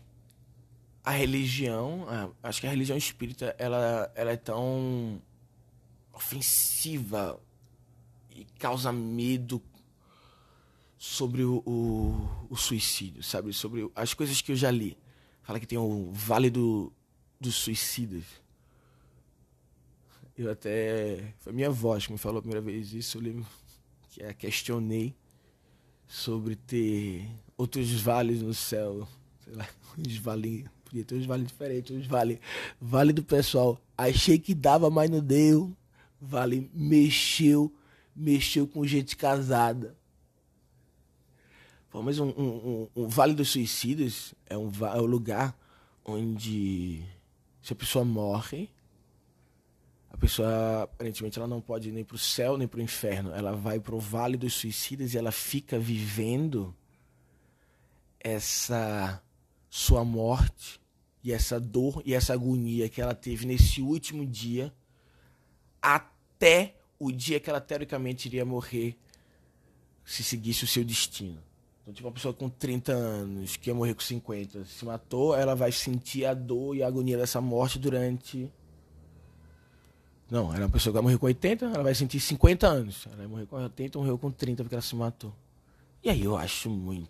a 1.04 1.10
religião, 1.10 2.06
acho 2.42 2.60
que 2.60 2.66
a 2.66 2.70
religião 2.70 2.96
espírita 2.96 3.54
ela 3.58 4.10
ela 4.14 4.30
é 4.30 4.36
tão 4.36 5.20
ofensiva 6.12 7.38
e 8.30 8.44
causa 8.58 8.92
medo 8.92 9.60
sobre 10.96 11.44
o, 11.44 11.62
o, 11.66 12.46
o, 12.50 12.56
suicídio, 12.56 13.22
sabe? 13.22 13.52
Sobre 13.52 13.90
as 13.94 14.14
coisas 14.14 14.40
que 14.40 14.52
eu 14.52 14.56
já 14.56 14.70
li. 14.70 14.96
Fala 15.42 15.60
que 15.60 15.66
tem 15.66 15.78
o 15.78 16.10
Vale 16.12 16.50
do, 16.50 16.92
dos 17.40 17.54
Suicidas. 17.54 18.24
Eu 20.36 20.50
até. 20.50 21.34
Foi 21.38 21.52
minha 21.52 21.70
voz 21.70 22.06
que 22.06 22.12
me 22.12 22.18
falou 22.18 22.38
a 22.38 22.42
primeira 22.42 22.60
vez 22.60 22.92
isso. 22.92 23.18
Eu 23.18 23.22
lembro 23.22 23.46
que 24.18 24.34
questionei 24.34 25.14
sobre 26.06 26.56
ter 26.56 27.28
outros 27.56 27.90
vales 28.00 28.42
no 28.42 28.54
céu. 28.54 29.06
Sei 29.44 29.54
lá, 29.54 29.68
uns 29.98 30.16
vales. 30.16 30.64
Podia 30.84 31.04
ter 31.04 31.16
uns 31.16 31.26
vales 31.26 31.46
diferentes, 31.46 31.96
uns 31.96 32.06
vale. 32.06 32.40
Vale 32.80 33.12
do 33.12 33.22
pessoal. 33.22 33.80
Achei 33.96 34.38
que 34.38 34.54
dava, 34.54 34.90
mas 34.90 35.10
não 35.10 35.20
deu. 35.20 35.76
Vale 36.20 36.70
mexeu. 36.74 37.72
Mexeu 38.16 38.66
com 38.66 38.84
gente 38.84 39.16
casada 39.16 39.96
Pô, 41.90 42.02
mas 42.02 42.18
um, 42.18 42.28
um, 42.28 42.88
um, 42.94 43.08
Vale 43.08 43.32
dos 43.32 43.48
Suicidas 43.50 44.34
é 44.46 44.56
um, 44.56 44.70
é 44.94 45.00
um 45.00 45.06
lugar 45.06 45.56
onde 46.04 47.02
se 47.62 47.72
a 47.72 47.76
pessoa 47.76 48.04
morre, 48.04 48.68
a 50.18 50.20
pessoa 50.20 50.82
aparentemente 50.82 51.38
ela 51.38 51.46
não 51.46 51.60
pode 51.60 51.90
ir 51.90 51.92
nem 51.92 52.02
pro 52.02 52.18
céu 52.18 52.58
nem 52.58 52.66
pro 52.66 52.82
inferno. 52.82 53.32
Ela 53.32 53.52
vai 53.52 53.78
pro 53.78 54.00
Vale 54.00 54.36
dos 54.36 54.52
Suicidas 54.52 55.14
e 55.14 55.18
ela 55.18 55.30
fica 55.30 55.78
vivendo 55.78 56.74
essa 58.18 59.22
sua 59.70 60.04
morte 60.04 60.80
e 61.22 61.32
essa 61.32 61.60
dor 61.60 62.02
e 62.04 62.14
essa 62.14 62.32
agonia 62.32 62.88
que 62.88 63.00
ela 63.00 63.14
teve 63.14 63.46
nesse 63.46 63.80
último 63.80 64.26
dia 64.26 64.74
até 65.80 66.74
o 66.98 67.12
dia 67.12 67.38
que 67.38 67.48
ela 67.48 67.60
teoricamente 67.60 68.26
iria 68.26 68.44
morrer 68.44 68.98
se 70.04 70.24
seguisse 70.24 70.64
o 70.64 70.66
seu 70.66 70.84
destino. 70.84 71.40
Então, 71.82 71.94
tipo, 71.94 72.08
uma 72.08 72.12
pessoa 72.12 72.34
com 72.34 72.48
30 72.48 72.92
anos, 72.92 73.56
que 73.56 73.70
ia 73.70 73.74
morrer 73.74 73.94
com 73.94 74.00
50, 74.00 74.64
se 74.64 74.84
matou, 74.84 75.36
ela 75.36 75.54
vai 75.54 75.70
sentir 75.70 76.24
a 76.24 76.34
dor 76.34 76.74
e 76.74 76.82
a 76.82 76.88
agonia 76.88 77.16
dessa 77.16 77.40
morte 77.40 77.78
durante. 77.78 78.50
Não, 80.30 80.52
era 80.52 80.64
uma 80.64 80.70
pessoa 80.70 80.92
que 80.92 80.94
vai 80.94 81.02
morrer 81.02 81.18
com 81.18 81.26
80, 81.26 81.64
ela 81.66 81.82
vai 81.82 81.94
sentir 81.94 82.20
50 82.20 82.66
anos. 82.66 83.06
Ela 83.06 83.16
vai 83.16 83.26
morrer 83.26 83.46
com 83.46 83.56
80, 83.56 83.98
morreu 83.98 84.18
com 84.18 84.30
30 84.30 84.62
porque 84.62 84.74
ela 84.74 84.82
se 84.82 84.94
matou. 84.94 85.34
E 86.02 86.10
aí 86.10 86.22
eu 86.22 86.36
acho 86.36 86.68
muito 86.68 87.08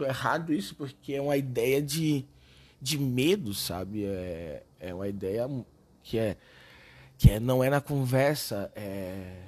errado 0.00 0.52
isso, 0.52 0.74
porque 0.74 1.14
é 1.14 1.20
uma 1.20 1.36
ideia 1.36 1.82
de, 1.82 2.24
de 2.80 2.96
medo, 2.96 3.52
sabe? 3.52 4.04
É, 4.04 4.62
é 4.78 4.94
uma 4.94 5.08
ideia 5.08 5.48
que 6.02 6.18
é 6.18 6.36
que 7.18 7.30
é, 7.30 7.38
não 7.38 7.62
é 7.62 7.68
na 7.68 7.82
conversa, 7.82 8.72
é, 8.74 9.42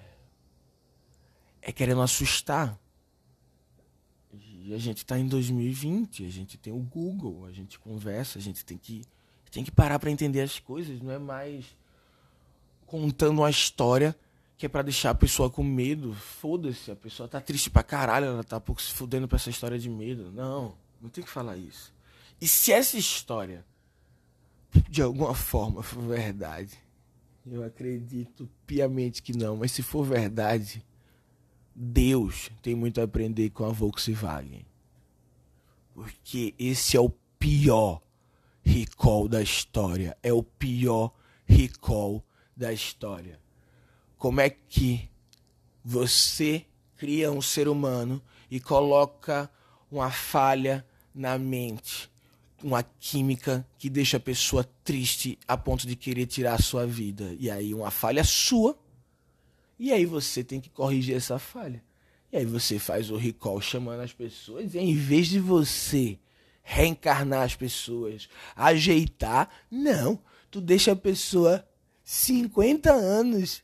é 1.62 1.72
querendo 1.72 2.02
assustar. 2.02 2.78
E 4.30 4.74
a 4.74 4.78
gente 4.78 4.98
está 4.98 5.18
em 5.18 5.26
2020, 5.26 6.26
a 6.26 6.28
gente 6.28 6.58
tem 6.58 6.70
o 6.70 6.80
Google, 6.80 7.46
a 7.46 7.52
gente 7.52 7.78
conversa, 7.78 8.38
a 8.38 8.42
gente 8.42 8.62
tem 8.62 8.76
que, 8.76 9.06
tem 9.50 9.64
que 9.64 9.70
parar 9.70 9.98
para 9.98 10.10
entender 10.10 10.42
as 10.42 10.58
coisas, 10.58 11.00
não 11.00 11.10
é 11.10 11.18
mais 11.18 11.74
contando 12.92 13.38
uma 13.38 13.48
história 13.48 14.14
que 14.58 14.66
é 14.66 14.68
para 14.68 14.82
deixar 14.82 15.10
a 15.10 15.14
pessoa 15.14 15.48
com 15.48 15.64
medo. 15.64 16.12
Foda-se, 16.12 16.90
a 16.90 16.94
pessoa 16.94 17.26
tá 17.26 17.40
triste 17.40 17.70
pra 17.70 17.82
caralho, 17.82 18.26
ela 18.26 18.44
tá 18.44 18.60
pouco 18.60 18.82
se 18.82 18.92
fudendo 18.92 19.26
pra 19.26 19.36
essa 19.36 19.48
história 19.48 19.78
de 19.78 19.88
medo. 19.88 20.30
Não, 20.30 20.74
não 21.00 21.08
tem 21.08 21.24
que 21.24 21.30
falar 21.30 21.56
isso. 21.56 21.90
E 22.38 22.46
se 22.46 22.70
essa 22.70 22.98
história 22.98 23.64
de 24.90 25.00
alguma 25.00 25.34
forma 25.34 25.82
for 25.82 26.02
verdade, 26.02 26.78
eu 27.46 27.64
acredito 27.64 28.46
piamente 28.66 29.22
que 29.22 29.34
não, 29.34 29.56
mas 29.56 29.72
se 29.72 29.82
for 29.82 30.04
verdade, 30.04 30.84
Deus 31.74 32.50
tem 32.60 32.74
muito 32.74 33.00
a 33.00 33.04
aprender 33.04 33.48
com 33.48 33.64
a 33.64 33.70
Volkswagen. 33.70 34.66
Porque 35.94 36.54
esse 36.58 36.94
é 36.94 37.00
o 37.00 37.08
pior 37.38 38.02
recall 38.62 39.28
da 39.28 39.40
história. 39.40 40.14
É 40.22 40.30
o 40.30 40.42
pior 40.42 41.10
recall 41.46 42.22
da 42.62 42.72
história. 42.72 43.40
Como 44.16 44.40
é 44.40 44.48
que 44.48 45.10
você 45.84 46.64
cria 46.96 47.32
um 47.32 47.42
ser 47.42 47.66
humano 47.66 48.22
e 48.48 48.60
coloca 48.60 49.50
uma 49.90 50.12
falha 50.12 50.86
na 51.12 51.36
mente, 51.36 52.08
uma 52.62 52.84
química 52.84 53.66
que 53.76 53.90
deixa 53.90 54.16
a 54.16 54.20
pessoa 54.20 54.62
triste 54.84 55.36
a 55.48 55.56
ponto 55.56 55.88
de 55.88 55.96
querer 55.96 56.26
tirar 56.26 56.54
a 56.54 56.62
sua 56.62 56.86
vida. 56.86 57.34
E 57.40 57.50
aí 57.50 57.74
uma 57.74 57.90
falha 57.90 58.22
sua. 58.22 58.78
E 59.76 59.92
aí 59.92 60.06
você 60.06 60.44
tem 60.44 60.60
que 60.60 60.70
corrigir 60.70 61.16
essa 61.16 61.40
falha. 61.40 61.82
E 62.30 62.36
aí 62.36 62.46
você 62.46 62.78
faz 62.78 63.10
o 63.10 63.16
recall 63.16 63.60
chamando 63.60 64.02
as 64.02 64.12
pessoas, 64.12 64.74
e 64.74 64.78
em 64.78 64.94
vez 64.94 65.26
de 65.26 65.40
você 65.40 66.16
reencarnar 66.62 67.42
as 67.42 67.56
pessoas, 67.56 68.28
ajeitar, 68.54 69.50
não, 69.68 70.18
tu 70.48 70.60
deixa 70.60 70.92
a 70.92 70.96
pessoa 70.96 71.66
50 72.14 72.92
anos 72.92 73.62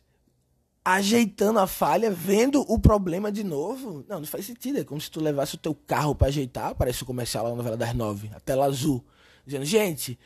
ajeitando 0.82 1.58
a 1.58 1.66
falha, 1.66 2.10
vendo 2.10 2.62
o 2.62 2.78
problema 2.78 3.30
de 3.30 3.44
novo. 3.44 4.02
Não, 4.08 4.20
não 4.20 4.26
faz 4.26 4.46
sentido. 4.46 4.78
É 4.78 4.84
como 4.84 4.98
se 4.98 5.10
tu 5.10 5.20
levasse 5.20 5.56
o 5.56 5.58
teu 5.58 5.74
carro 5.74 6.14
para 6.14 6.28
ajeitar, 6.28 6.74
parece 6.74 7.02
o 7.02 7.06
comercial 7.06 7.44
lá 7.44 7.50
na 7.50 7.56
novela 7.56 7.76
das 7.76 7.94
nove, 7.94 8.30
a 8.34 8.40
tela 8.40 8.64
azul, 8.64 9.04
dizendo, 9.44 9.66
gente, 9.66 10.18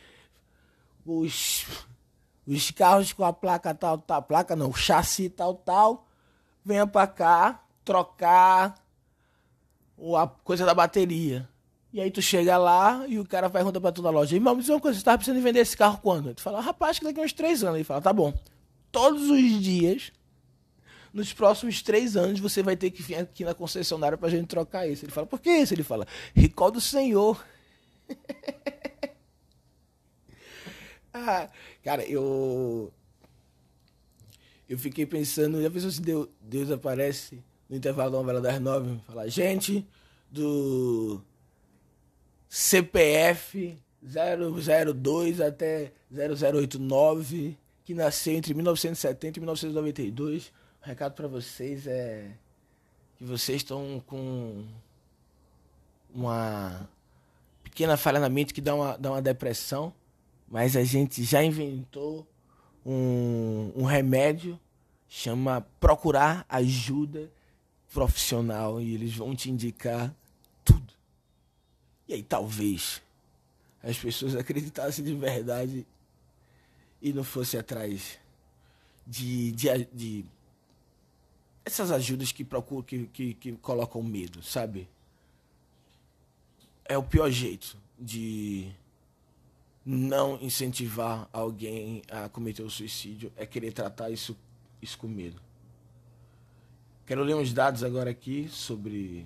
os, 1.05 1.65
os 2.47 2.71
carros 2.71 3.11
com 3.11 3.25
a 3.25 3.33
placa 3.33 3.75
tal, 3.75 3.97
tal, 3.97 4.23
placa 4.23 4.55
não, 4.55 4.69
o 4.69 4.73
chassi 4.73 5.27
tal, 5.27 5.55
tal, 5.55 6.07
venha 6.63 6.87
para 6.87 7.07
cá 7.07 7.61
trocar 7.83 8.81
a 10.17 10.27
coisa 10.45 10.65
da 10.65 10.73
bateria. 10.73 11.49
E 11.93 12.01
aí 12.01 12.09
tu 12.09 12.23
chega 12.23 12.57
lá 12.57 13.05
e 13.07 13.19
o 13.19 13.25
cara 13.25 13.47
pergunta 13.51 13.79
pra 13.79 13.91
tu 13.91 14.01
na 14.01 14.09
loja, 14.09 14.35
irmão, 14.35 14.55
me 14.55 14.61
diz 14.61 14.69
uma 14.69 14.79
coisa, 14.79 14.97
você 14.97 15.05
tava 15.05 15.19
precisando 15.19 15.37
de 15.37 15.43
vender 15.43 15.59
esse 15.59 15.77
carro 15.77 15.99
quando? 16.01 16.33
Tu 16.33 16.41
fala, 16.41 16.59
rapaz, 16.59 16.97
que 16.97 17.05
daqui 17.05 17.21
uns 17.21 17.33
três 17.33 17.63
anos. 17.63 17.75
Ele 17.75 17.83
fala, 17.83 18.01
tá 18.01 18.11
bom. 18.11 18.33
Todos 18.91 19.29
os 19.29 19.61
dias 19.61 20.11
nos 21.13 21.31
próximos 21.31 21.83
três 21.83 22.17
anos 22.17 22.39
você 22.39 22.63
vai 22.63 22.75
ter 22.75 22.89
que 22.89 23.03
vir 23.03 23.17
aqui 23.17 23.45
na 23.45 23.53
concessionária 23.53 24.17
pra 24.17 24.27
gente 24.27 24.47
trocar 24.47 24.87
isso. 24.87 25.05
Ele 25.05 25.11
fala, 25.11 25.27
por 25.27 25.39
que 25.39 25.51
isso? 25.51 25.75
Ele 25.75 25.83
fala, 25.83 26.07
recall 26.33 26.71
do 26.71 26.81
Senhor. 26.81 27.45
ah, 31.13 31.47
cara, 31.83 32.03
eu. 32.09 32.91
Eu 34.67 34.79
fiquei 34.79 35.05
pensando, 35.05 35.61
já 35.61 35.69
pensou 35.69 35.91
se 35.91 36.01
Deus, 36.01 36.27
Deus 36.41 36.71
aparece 36.71 37.43
no 37.69 37.75
intervalo 37.75 38.09
da 38.09 38.17
novela 38.17 38.41
das 38.41 38.59
nove? 38.59 38.99
Fala, 39.05 39.29
gente 39.29 39.85
do 40.31 41.21
CPF 42.55 43.75
002 44.03 45.41
até 45.41 45.91
0089, 46.11 47.57
que 47.83 47.95
nasceu 47.95 48.35
entre 48.35 48.53
1970 48.53 49.39
e 49.39 49.41
1992 49.41 50.51
o 50.83 50.85
recado 50.85 51.13
para 51.13 51.27
vocês 51.27 51.87
é 51.87 52.29
que 53.17 53.23
vocês 53.23 53.57
estão 53.57 54.03
com 54.05 54.65
uma 56.13 56.87
pequena 57.63 57.97
falha 57.97 58.19
na 58.19 58.29
mente 58.29 58.53
que 58.53 58.61
dá 58.61 58.75
uma, 58.75 58.97
dá 58.97 59.11
uma 59.11 59.21
depressão, 59.21 59.91
mas 60.47 60.75
a 60.75 60.83
gente 60.83 61.23
já 61.23 61.43
inventou 61.43 62.27
um, 62.85 63.71
um 63.75 63.83
remédio, 63.83 64.59
chama 65.07 65.65
procurar 65.79 66.45
ajuda 66.47 67.31
profissional 67.91 68.79
e 68.79 68.93
eles 68.93 69.15
vão 69.15 69.33
te 69.33 69.49
indicar 69.49 70.13
tudo. 70.63 70.92
E 72.07 72.13
aí 72.13 72.23
talvez 72.23 73.01
as 73.81 73.97
pessoas 73.97 74.35
acreditassem 74.37 75.03
de 75.03 75.13
verdade 75.15 75.85
e 77.01 77.11
não 77.11 77.23
fossem 77.23 77.59
atrás 77.59 78.17
de, 79.05 79.51
de, 79.51 79.85
de 79.93 80.25
essas 81.65 81.91
ajudas 81.91 82.31
que 82.31 82.43
procuram, 82.43 82.83
que, 82.83 83.05
que, 83.07 83.33
que 83.33 83.51
colocam 83.53 84.01
medo, 84.01 84.41
sabe? 84.41 84.87
É 86.85 86.97
o 86.97 87.03
pior 87.03 87.29
jeito 87.29 87.77
de 87.99 88.71
não 89.85 90.37
incentivar 90.41 91.27
alguém 91.31 92.01
a 92.09 92.29
cometer 92.29 92.63
o 92.63 92.69
suicídio, 92.69 93.31
é 93.35 93.45
querer 93.45 93.73
tratar 93.73 94.09
isso, 94.09 94.37
isso 94.81 94.97
com 94.97 95.07
medo. 95.07 95.41
Quero 97.05 97.23
ler 97.23 97.35
uns 97.35 97.51
dados 97.51 97.83
agora 97.83 98.09
aqui 98.09 98.47
sobre, 98.49 99.25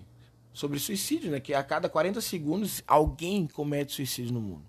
sobre 0.58 0.80
suicídio, 0.80 1.30
né? 1.30 1.40
Que 1.40 1.54
a 1.54 1.64
cada 1.64 1.88
40 1.88 2.20
segundos 2.20 2.82
alguém 2.88 3.46
comete 3.46 3.94
suicídio 3.94 4.34
no 4.34 4.42
mundo. 4.42 4.66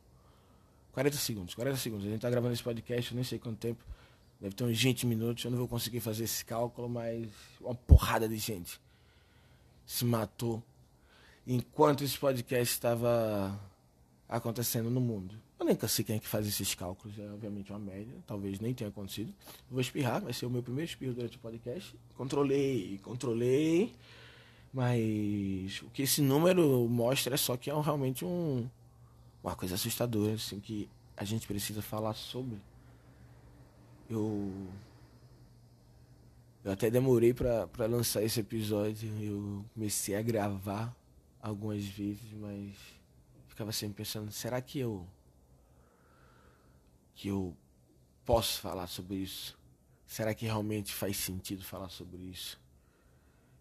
40 0.93 1.17
segundos, 1.17 1.55
40 1.55 1.79
segundos. 1.79 2.07
A 2.07 2.11
gente 2.11 2.21
tá 2.21 2.29
gravando 2.29 2.53
esse 2.53 2.63
podcast, 2.63 3.11
eu 3.11 3.15
nem 3.15 3.25
sei 3.25 3.39
quanto 3.39 3.57
tempo. 3.57 3.83
Deve 4.39 4.55
ter 4.55 4.65
uns 4.65 4.79
20 4.79 5.07
minutos, 5.07 5.45
eu 5.45 5.51
não 5.51 5.57
vou 5.57 5.67
conseguir 5.67 6.01
fazer 6.01 6.25
esse 6.25 6.45
cálculo, 6.45 6.91
mas 6.91 7.27
uma 7.59 7.75
porrada 7.75 8.29
de 8.29 8.37
gente 8.37 8.79
se 9.87 10.05
matou 10.05 10.63
enquanto 11.47 12.05
esse 12.05 12.19
podcast 12.19 12.75
estava 12.75 13.59
acontecendo 14.29 14.91
no 14.91 15.01
mundo. 15.01 15.35
Eu 15.59 15.65
nem 15.65 15.79
sei 15.89 16.05
quem 16.05 16.17
é 16.17 16.19
que 16.19 16.29
faz 16.29 16.47
esses 16.47 16.75
cálculos, 16.75 17.19
é 17.19 17.33
obviamente 17.33 17.73
uma 17.73 17.79
média, 17.79 18.15
talvez 18.27 18.61
nem 18.61 18.75
tenha 18.75 18.91
acontecido. 18.91 19.33
Vou 19.71 19.81
espirrar, 19.81 20.21
vai 20.21 20.35
ser 20.35 20.45
o 20.45 20.51
meu 20.51 20.63
primeiro 20.63 20.91
espirro 20.91 21.15
durante 21.15 21.39
o 21.39 21.41
podcast. 21.41 21.97
Controlei, 22.15 23.01
controlei, 23.03 23.95
mas 24.73 25.83
o 25.83 25.91
que 25.91 26.03
esse 26.03 26.21
número 26.21 26.89
mostra 26.89 27.35
é 27.35 27.39
só 27.39 27.57
que 27.57 27.71
é 27.71 27.81
realmente 27.81 28.25
um, 28.25 28.69
uma 29.43 29.55
coisa 29.57 29.75
assustadora, 29.75 30.35
assim, 30.35 30.61
que 30.61 30.89
a 31.17 31.25
gente 31.25 31.47
precisa 31.47 31.83
falar 31.83 32.15
sobre 32.15 32.61
eu 34.09 34.51
eu 36.65 36.73
até 36.73 36.91
demorei 36.91 37.33
para 37.33 37.87
lançar 37.87 38.23
esse 38.23 38.41
episódio. 38.41 39.09
Eu 39.23 39.65
comecei 39.73 40.17
a 40.17 40.23
gravar 40.23 40.95
algumas 41.41 41.85
vezes, 41.85 42.33
mas 42.33 42.75
ficava 43.49 43.73
sempre 43.73 43.99
pensando, 43.99 44.31
será 44.33 44.61
que 44.61 44.79
eu 44.79 45.07
que 47.15 47.29
eu 47.29 47.57
posso 48.25 48.61
falar 48.61 48.87
sobre 48.87 49.17
isso? 49.17 49.59
Será 50.07 50.35
que 50.35 50.45
realmente 50.45 50.93
faz 50.93 51.17
sentido 51.17 51.65
falar 51.65 51.89
sobre 51.89 52.19
isso? 52.23 52.61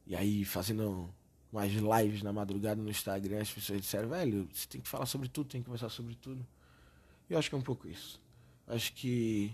E 0.08 0.16
aí, 0.16 0.46
fazendo 0.46 1.14
umas 1.52 1.72
lives 1.72 2.24
na 2.24 2.32
madrugada 2.32 2.82
no 2.82 2.90
Instagram, 2.90 3.42
as 3.42 3.52
pessoas 3.52 3.82
disseram, 3.82 4.08
velho, 4.08 4.48
você 4.54 4.66
tem 4.66 4.80
que 4.80 4.88
falar 4.88 5.06
sobre 5.06 5.28
tudo, 5.28 5.50
tem 5.50 5.62
que 5.62 5.66
conversar 5.66 5.90
sobre 5.90 6.16
tudo. 6.16 6.48
E 7.30 7.34
eu 7.34 7.38
acho 7.38 7.50
que 7.50 7.56
é 7.56 7.58
um 7.58 7.64
pouco 7.64 7.90
isso. 7.90 8.20
Acho 8.66 8.94
que 8.94 9.54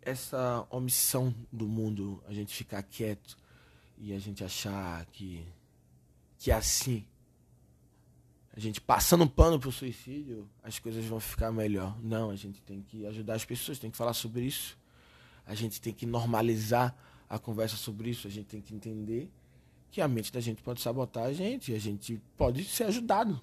essa 0.00 0.66
omissão 0.70 1.34
do 1.52 1.68
mundo, 1.68 2.22
a 2.26 2.32
gente 2.32 2.54
ficar 2.54 2.82
quieto 2.82 3.36
e 3.98 4.14
a 4.14 4.18
gente 4.18 4.42
achar 4.42 5.04
que, 5.06 5.46
que 6.38 6.50
é 6.50 6.54
assim, 6.54 7.04
a 8.56 8.60
gente 8.60 8.80
passando 8.80 9.24
um 9.24 9.28
pano 9.28 9.60
pro 9.60 9.70
suicídio, 9.70 10.48
as 10.62 10.78
coisas 10.78 11.04
vão 11.04 11.20
ficar 11.20 11.52
melhor. 11.52 11.98
Não, 12.02 12.30
a 12.30 12.36
gente 12.36 12.62
tem 12.62 12.80
que 12.80 13.04
ajudar 13.06 13.34
as 13.34 13.44
pessoas, 13.44 13.78
tem 13.78 13.90
que 13.90 13.96
falar 13.96 14.14
sobre 14.14 14.42
isso. 14.42 14.78
A 15.44 15.54
gente 15.54 15.80
tem 15.82 15.92
que 15.92 16.06
normalizar 16.06 16.96
a 17.28 17.38
conversa 17.38 17.76
sobre 17.76 18.10
isso, 18.10 18.26
a 18.26 18.30
gente 18.30 18.46
tem 18.46 18.60
que 18.60 18.74
entender 18.74 19.30
que 19.90 20.00
a 20.00 20.08
mente 20.08 20.32
da 20.32 20.40
gente 20.40 20.60
pode 20.60 20.80
sabotar 20.80 21.24
a 21.24 21.32
gente, 21.32 21.72
a 21.72 21.78
gente 21.78 22.20
pode 22.36 22.64
ser 22.64 22.84
ajudado. 22.84 23.40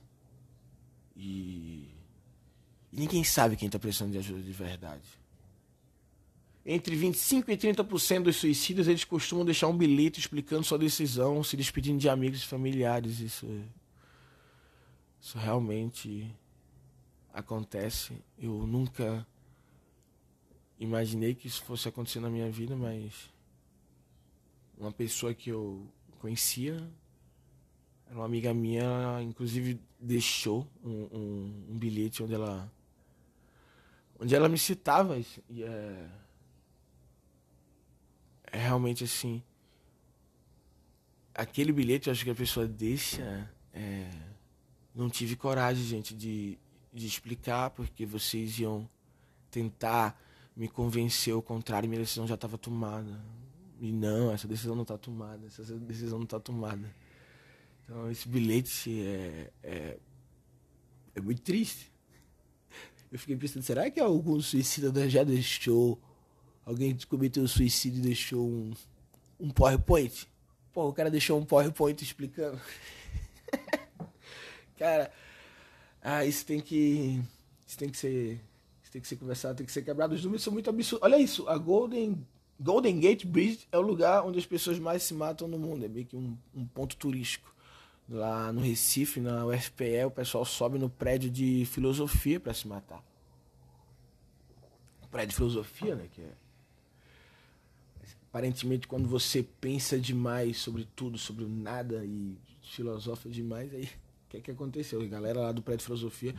E, 1.16 1.88
e 2.92 2.98
ninguém 3.00 3.24
sabe 3.24 3.56
quem 3.56 3.68
está 3.68 3.80
precisando 3.80 4.12
de 4.12 4.18
ajuda 4.18 4.42
de 4.42 4.52
verdade. 4.52 5.22
Entre 6.66 6.96
25% 6.96 7.50
e 7.50 7.58
30% 7.58 8.24
dos 8.24 8.36
suicidas 8.36 8.88
eles 8.88 9.04
costumam 9.04 9.44
deixar 9.44 9.68
um 9.68 9.78
bilhete 9.78 10.20
explicando 10.20 10.64
sua 10.64 10.78
decisão, 10.78 11.44
se 11.44 11.58
despedindo 11.58 11.98
de 11.98 12.08
amigos 12.08 12.44
e 12.44 12.46
familiares. 12.46 13.20
Isso, 13.20 13.48
isso 15.20 15.38
realmente 15.40 16.30
acontece. 17.34 18.14
Eu 18.38 18.68
nunca 18.68 19.26
imaginei 20.80 21.34
que 21.34 21.48
isso 21.48 21.64
fosse 21.64 21.88
acontecer 21.88 22.20
na 22.20 22.30
minha 22.30 22.52
vida, 22.52 22.76
mas 22.76 23.31
uma 24.82 24.92
pessoa 24.92 25.34
que 25.34 25.50
eu 25.50 25.88
conhecia, 26.20 26.76
era 28.08 28.16
uma 28.16 28.26
amiga 28.26 28.54
minha, 28.54 29.22
inclusive 29.22 29.80
deixou 30.00 30.68
um, 30.84 31.08
um, 31.12 31.66
um 31.70 31.78
bilhete 31.78 32.24
onde 32.24 32.34
ela 32.34 32.72
onde 34.20 34.36
ela 34.36 34.50
me 34.50 34.58
citava 34.58 35.18
e 35.50 35.64
é, 35.64 36.10
é 38.52 38.58
realmente 38.58 39.04
assim. 39.04 39.42
Aquele 41.34 41.72
bilhete, 41.72 42.08
eu 42.08 42.12
acho 42.12 42.24
que 42.24 42.30
a 42.30 42.36
pessoa 42.36 42.68
deixa. 42.68 43.50
É, 43.74 44.10
não 44.94 45.10
tive 45.10 45.36
coragem, 45.36 45.84
gente, 45.84 46.14
de, 46.14 46.60
de 46.94 47.08
explicar, 47.08 47.70
porque 47.70 48.06
vocês 48.06 48.60
iam 48.60 48.88
tentar 49.50 50.22
me 50.56 50.68
convencer 50.68 51.34
ao 51.34 51.42
contrário, 51.42 51.88
minha 51.88 52.02
decisão 52.02 52.28
já 52.28 52.36
estava 52.36 52.58
tomada. 52.58 53.24
E 53.82 53.92
não, 53.92 54.32
essa 54.32 54.48
decisão 54.48 54.76
não 54.76 54.84
está 54.84 54.96
tomada, 54.96 55.48
essa 55.48 55.64
decisão 55.80 56.20
não 56.20 56.26
está 56.26 56.40
tomada. 56.40 56.88
Então 57.84 58.12
esse 58.12 58.30
bilhete 58.30 59.02
é, 59.02 59.52
é, 59.64 59.98
é 61.16 61.20
muito 61.20 61.42
triste. 61.42 61.92
Eu 63.12 63.18
fiquei 63.18 63.36
pensando, 63.36 63.64
será 63.64 63.90
que 63.90 64.00
algum 64.00 64.40
suicida 64.40 65.10
já 65.10 65.24
deixou. 65.24 66.00
Alguém 66.64 66.96
cometeu 67.10 67.48
suicídio 67.48 67.98
e 67.98 68.04
deixou 68.04 68.48
um, 68.48 68.72
um 69.40 69.50
PowerPoint? 69.50 70.28
Pô, 70.72 70.88
o 70.88 70.94
cara 70.94 71.10
deixou 71.10 71.40
um 71.40 71.44
PowerPoint 71.44 72.04
explicando. 72.04 72.62
cara, 74.78 75.12
ah, 76.04 76.24
isso 76.24 76.46
tem 76.46 76.62
que. 76.62 77.20
Isso 77.66 77.80
tem 77.80 77.90
que 77.90 77.98
ser. 77.98 78.40
Isso 78.84 78.92
tem 78.92 79.02
que 79.02 79.08
ser 79.08 79.16
conversado, 79.16 79.56
tem 79.56 79.66
que 79.66 79.72
ser 79.72 79.82
quebrado. 79.82 80.14
Os 80.14 80.24
números 80.24 80.44
são 80.44 80.54
muito 80.54 80.70
absurdos. 80.70 81.04
Olha 81.04 81.20
isso, 81.20 81.50
a 81.50 81.58
Golden. 81.58 82.24
Golden 82.62 83.00
Gate 83.00 83.26
Bridge 83.26 83.68
é 83.72 83.78
o 83.78 83.82
lugar 83.82 84.24
onde 84.24 84.38
as 84.38 84.46
pessoas 84.46 84.78
mais 84.78 85.02
se 85.02 85.14
matam 85.14 85.48
no 85.48 85.58
mundo. 85.58 85.84
É 85.84 85.88
meio 85.88 86.06
que 86.06 86.16
um, 86.16 86.38
um 86.54 86.66
ponto 86.66 86.96
turístico. 86.96 87.54
Lá 88.08 88.52
no 88.52 88.62
Recife, 88.62 89.20
na 89.20 89.46
UFPE, 89.46 90.06
o 90.06 90.12
pessoal 90.12 90.46
sobe 90.46 90.78
no 90.78 90.90
prédio 90.90 91.30
de 91.30 91.66
filosofia 91.66 92.40
para 92.40 92.54
se 92.54 92.68
matar. 92.68 93.04
O 95.02 95.08
prédio 95.08 95.30
de 95.30 95.36
filosofia, 95.36 95.96
né? 95.96 96.08
Que 96.12 96.22
é 96.22 96.32
aparentemente 98.32 98.88
quando 98.88 99.10
você 99.10 99.44
pensa 99.44 100.00
demais 100.00 100.58
sobre 100.58 100.88
tudo, 100.96 101.18
sobre 101.18 101.46
nada 101.46 102.06
e 102.06 102.38
filosofa 102.62 103.28
demais, 103.28 103.74
aí 103.74 103.84
o 103.84 104.30
que 104.30 104.38
é 104.38 104.40
que 104.40 104.52
aconteceu? 104.52 105.02
A 105.02 105.06
galera 105.06 105.42
lá 105.42 105.52
do 105.52 105.62
prédio 105.62 105.80
de 105.80 105.86
filosofia, 105.86 106.34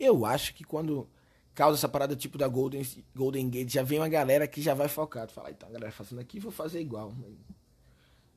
eu 0.00 0.24
acho 0.24 0.54
que 0.54 0.64
quando 0.64 1.06
causa 1.54 1.78
essa 1.78 1.88
parada 1.88 2.16
tipo 2.16 2.36
da 2.36 2.48
Golden, 2.48 2.86
Golden 3.14 3.48
Gate, 3.48 3.72
já 3.72 3.82
vem 3.82 3.98
uma 3.98 4.08
galera 4.08 4.46
que 4.46 4.60
já 4.60 4.74
vai 4.74 4.88
focado, 4.88 5.32
fala, 5.32 5.50
então 5.50 5.70
galera 5.70 5.92
fazendo 5.92 6.20
aqui, 6.20 6.40
vou 6.40 6.52
fazer 6.52 6.80
igual. 6.80 7.14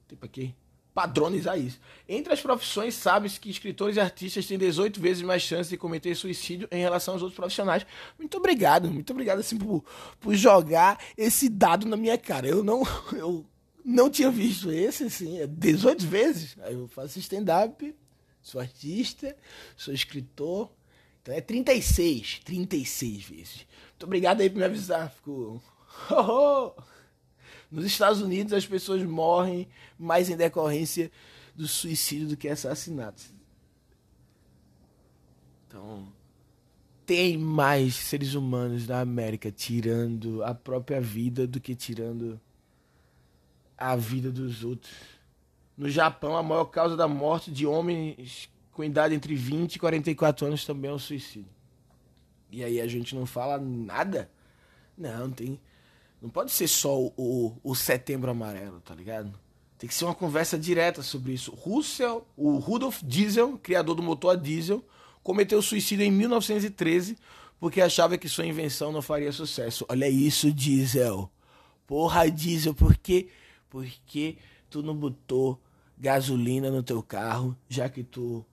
Tipo 0.08 0.26
aqui, 0.26 0.56
padronizar 0.98 1.60
isso. 1.60 1.80
Entre 2.10 2.34
as 2.34 2.42
profissões, 2.42 2.96
sabe-se 2.96 3.40
que 3.40 3.52
escritores 3.52 3.98
e 3.98 4.00
artistas 4.00 4.48
têm 4.48 4.58
18 4.58 5.00
vezes 5.00 5.22
mais 5.22 5.44
chance 5.44 5.70
de 5.70 5.78
cometer 5.78 6.16
suicídio 6.16 6.68
em 6.72 6.80
relação 6.80 7.14
aos 7.14 7.22
outros 7.22 7.36
profissionais. 7.36 7.86
Muito 8.18 8.36
obrigado, 8.36 8.90
muito 8.90 9.12
obrigado 9.12 9.38
assim 9.38 9.58
por, 9.58 9.86
por 10.20 10.34
jogar 10.34 11.00
esse 11.16 11.50
dado 11.50 11.88
na 11.88 11.96
minha 11.96 12.18
cara. 12.18 12.48
Eu 12.48 12.64
não 12.64 12.82
eu 13.14 13.46
não 13.86 14.10
tinha 14.10 14.32
visto 14.32 14.72
esse 14.72 15.04
assim, 15.04 15.38
18 15.48 16.04
é 16.04 16.08
vezes. 16.08 16.58
Aí 16.64 16.74
eu 16.74 16.88
faço 16.88 17.20
stand-up, 17.20 17.96
sou 18.42 18.60
artista, 18.60 19.38
sou 19.76 19.94
escritor. 19.94 20.68
Então 21.28 21.36
é 21.36 21.42
36, 21.42 22.40
36 22.46 23.24
vezes. 23.26 23.68
Muito 23.90 24.04
obrigado 24.04 24.40
aí 24.40 24.50
por 24.50 24.60
me 24.60 24.64
avisar. 24.64 25.12
Ficou 25.12 25.62
oh, 26.10 26.16
oh. 26.16 26.84
Nos 27.70 27.84
Estados 27.84 28.22
Unidos, 28.22 28.54
as 28.54 28.66
pessoas 28.66 29.04
morrem 29.04 29.68
mais 30.00 30.30
em 30.30 30.38
decorrência 30.38 31.12
do 31.54 31.68
suicídio 31.68 32.30
do 32.30 32.38
que 32.38 32.48
assassinatos. 32.48 33.34
Então, 35.68 36.08
tem 37.06 37.38
mais 37.38 37.96
seres 37.96 38.34
humanos 38.34 38.88
na 38.88 39.02
América 39.02 39.52
tirando 39.52 40.42
a 40.46 40.56
própria 40.56 41.02
vida 41.02 41.46
do 41.46 41.60
que 41.60 41.76
tirando 41.76 42.40
a 43.78 43.98
vida 43.98 44.32
dos 44.32 44.64
outros. 44.64 44.94
No 45.76 45.90
Japão, 45.90 46.38
a 46.38 46.42
maior 46.42 46.66
causa 46.66 46.96
da 46.96 47.06
morte 47.06 47.52
de 47.52 47.68
homens 47.68 48.50
com 48.78 48.84
idade 48.84 49.16
entre 49.16 49.34
20 49.34 49.76
e 49.76 49.80
44 49.80 50.46
anos 50.46 50.64
também 50.64 50.92
é 50.92 50.94
o 50.94 51.00
suicídio. 51.00 51.50
E 52.52 52.64
aí 52.64 52.80
a 52.80 52.86
gente 52.86 53.16
não 53.16 53.26
fala 53.26 53.58
nada? 53.58 54.30
Não, 54.96 55.32
tem 55.32 55.60
não 56.22 56.30
pode 56.30 56.52
ser 56.52 56.68
só 56.68 57.00
o, 57.00 57.14
o, 57.18 57.58
o, 57.64 57.76
setembro 57.76 58.30
amarelo, 58.30 58.80
tá 58.82 58.94
ligado? 58.94 59.34
Tem 59.78 59.88
que 59.88 59.94
ser 59.94 60.06
uma 60.06 60.16
conversa 60.16 60.58
direta 60.58 61.02
sobre 61.04 61.34
isso. 61.34 61.54
Russell, 61.54 62.26
o 62.36 62.58
Rudolf 62.58 63.02
Diesel, 63.04 63.58
criador 63.58 63.96
do 63.96 64.02
motor 64.02 64.32
a 64.32 64.36
diesel, 64.36 64.84
cometeu 65.24 65.62
suicídio 65.62 66.06
em 66.06 66.12
1913 66.12 67.18
porque 67.60 67.82
achava 67.82 68.18
que 68.18 68.30
sua 68.30 68.46
invenção 68.46 68.92
não 68.92 69.02
faria 69.02 69.32
sucesso. 69.32 69.86
Olha 69.90 70.08
isso, 70.08 70.52
Diesel. 70.52 71.30
Porra, 71.86 72.30
Diesel, 72.30 72.74
por 72.74 72.96
quê? 72.96 73.30
Porque 73.70 74.38
tu 74.70 74.84
não 74.84 74.96
botou 74.96 75.60
gasolina 75.98 76.70
no 76.70 76.84
teu 76.84 77.02
carro, 77.02 77.58
já 77.68 77.90
que 77.90 78.04
tu 78.04 78.46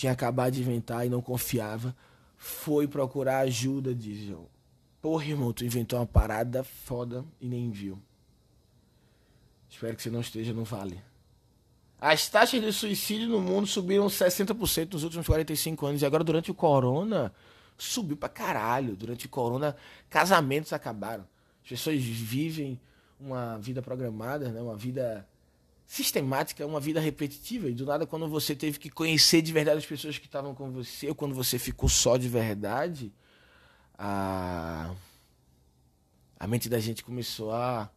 tinha 0.00 0.12
acabado 0.12 0.54
de 0.54 0.62
inventar 0.62 1.06
e 1.06 1.10
não 1.10 1.20
confiava. 1.20 1.94
Foi 2.34 2.88
procurar 2.88 3.40
ajuda, 3.40 3.94
Diesel. 3.94 4.48
Porra, 5.02 5.26
irmão, 5.26 5.52
tu 5.52 5.62
inventou 5.62 5.98
uma 5.98 6.06
parada 6.06 6.64
foda 6.64 7.22
e 7.38 7.46
nem 7.46 7.70
viu. 7.70 8.00
Espero 9.68 9.94
que 9.94 10.02
você 10.02 10.08
não 10.08 10.22
esteja 10.22 10.54
no 10.54 10.64
vale. 10.64 11.02
As 12.00 12.30
taxas 12.30 12.62
de 12.62 12.72
suicídio 12.72 13.28
no 13.28 13.42
mundo 13.42 13.66
subiram 13.66 14.06
60% 14.06 14.94
nos 14.94 15.04
últimos 15.04 15.26
45 15.26 15.86
anos. 15.86 16.00
E 16.00 16.06
agora, 16.06 16.24
durante 16.24 16.50
o 16.50 16.54
corona, 16.54 17.30
subiu 17.76 18.16
pra 18.16 18.30
caralho. 18.30 18.96
Durante 18.96 19.26
o 19.26 19.28
corona, 19.28 19.76
casamentos 20.08 20.72
acabaram. 20.72 21.28
As 21.62 21.68
pessoas 21.68 22.00
vivem 22.02 22.80
uma 23.20 23.58
vida 23.58 23.82
programada, 23.82 24.48
né? 24.48 24.62
uma 24.62 24.76
vida 24.76 25.28
sistemática, 25.90 26.64
uma 26.64 26.78
vida 26.78 27.00
repetitiva. 27.00 27.68
E 27.68 27.74
do 27.74 27.84
nada, 27.84 28.06
quando 28.06 28.28
você 28.28 28.54
teve 28.54 28.78
que 28.78 28.88
conhecer 28.88 29.42
de 29.42 29.52
verdade 29.52 29.78
as 29.78 29.86
pessoas 29.86 30.16
que 30.18 30.26
estavam 30.26 30.54
com 30.54 30.70
você, 30.70 31.08
ou 31.08 31.16
quando 31.16 31.34
você 31.34 31.58
ficou 31.58 31.88
só 31.88 32.16
de 32.16 32.28
verdade, 32.28 33.12
a, 33.98 34.94
a 36.38 36.46
mente 36.46 36.68
da 36.68 36.78
gente 36.78 37.02
começou 37.02 37.50
a 37.50 37.90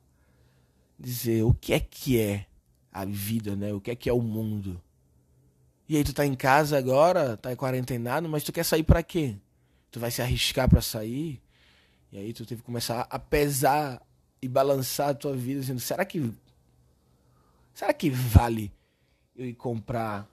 dizer 0.99 1.43
o 1.43 1.53
que 1.53 1.71
é 1.71 1.79
que 1.79 2.19
é 2.19 2.47
a 2.91 3.05
vida, 3.05 3.55
né? 3.55 3.71
O 3.71 3.79
que 3.79 3.91
é 3.91 3.95
que 3.95 4.09
é 4.09 4.13
o 4.13 4.21
mundo. 4.21 4.81
E 5.87 5.95
aí 5.95 6.03
tu 6.03 6.13
tá 6.13 6.25
em 6.25 6.33
casa 6.33 6.75
agora, 6.75 7.37
tá 7.37 7.53
em 7.53 7.55
quarentenado, 7.55 8.27
mas 8.27 8.43
tu 8.43 8.51
quer 8.51 8.65
sair 8.65 8.81
para 8.81 9.03
quê? 9.03 9.35
Tu 9.91 9.99
vai 9.99 10.09
se 10.09 10.19
arriscar 10.19 10.67
para 10.67 10.81
sair? 10.81 11.39
E 12.11 12.17
aí 12.17 12.33
tu 12.33 12.43
teve 12.43 12.61
que 12.61 12.65
começar 12.65 13.05
a 13.07 13.19
pesar 13.19 14.01
e 14.41 14.47
balançar 14.47 15.09
a 15.09 15.13
tua 15.13 15.35
vida, 15.35 15.59
dizendo, 15.59 15.79
será 15.79 16.03
que 16.03 16.33
será 17.73 17.93
que 17.93 18.09
vale 18.09 18.71
eu 19.35 19.45
ir 19.45 19.55
comprar 19.55 20.27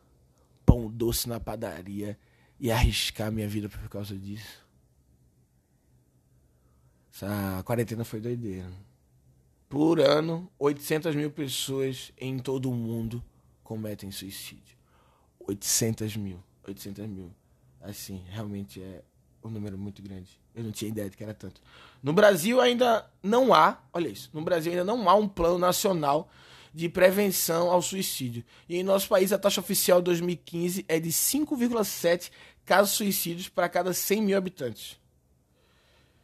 pão 0.64 0.90
doce 0.90 1.28
na 1.28 1.40
padaria 1.40 2.18
e 2.58 2.70
arriscar 2.70 3.32
minha 3.32 3.48
vida 3.48 3.68
por 3.68 3.88
causa 3.88 4.16
disso? 4.16 4.64
Essa 7.12 7.62
quarentena 7.64 8.04
foi 8.04 8.20
doideira. 8.20 8.70
Por 9.68 10.00
ano, 10.00 10.50
800 10.58 11.14
mil 11.14 11.30
pessoas 11.30 12.12
em 12.18 12.38
todo 12.38 12.70
o 12.70 12.74
mundo 12.74 13.22
cometem 13.62 14.10
suicídio. 14.10 14.76
800 15.38 16.16
mil. 16.16 16.42
800 16.66 17.06
mil. 17.06 17.30
Assim, 17.80 18.22
realmente 18.28 18.82
é 18.82 19.02
um 19.42 19.50
número 19.50 19.78
muito 19.78 20.02
grande. 20.02 20.40
Eu 20.54 20.64
não 20.64 20.72
tinha 20.72 20.88
ideia 20.88 21.08
de 21.08 21.16
que 21.16 21.22
era 21.22 21.34
tanto. 21.34 21.60
No 22.02 22.12
Brasil 22.12 22.60
ainda 22.60 23.08
não 23.22 23.54
há, 23.54 23.78
olha 23.92 24.08
isso, 24.08 24.30
no 24.32 24.42
Brasil 24.42 24.72
ainda 24.72 24.84
não 24.84 25.08
há 25.08 25.14
um 25.14 25.28
plano 25.28 25.58
nacional 25.58 26.28
de 26.72 26.88
prevenção 26.88 27.70
ao 27.70 27.82
suicídio. 27.82 28.44
E 28.68 28.76
em 28.76 28.82
nosso 28.82 29.08
país 29.08 29.32
a 29.32 29.38
taxa 29.38 29.60
oficial 29.60 30.00
de 30.00 30.06
2015 30.06 30.84
é 30.88 31.00
de 31.00 31.10
5,7 31.10 32.30
casos 32.64 32.92
suicídios 32.92 33.48
para 33.48 33.68
cada 33.68 33.92
100 33.92 34.22
mil 34.22 34.38
habitantes. 34.38 35.00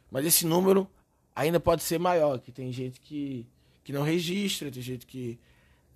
Mas 0.09 0.25
esse 0.25 0.45
número 0.45 0.89
ainda 1.35 1.59
pode 1.59 1.83
ser 1.83 1.99
maior, 1.99 2.39
que 2.39 2.51
tem 2.51 2.71
gente 2.71 2.99
que, 3.01 3.45
que 3.83 3.91
não 3.91 4.03
registra, 4.03 4.71
tem 4.71 4.81
gente 4.81 5.05
que. 5.05 5.39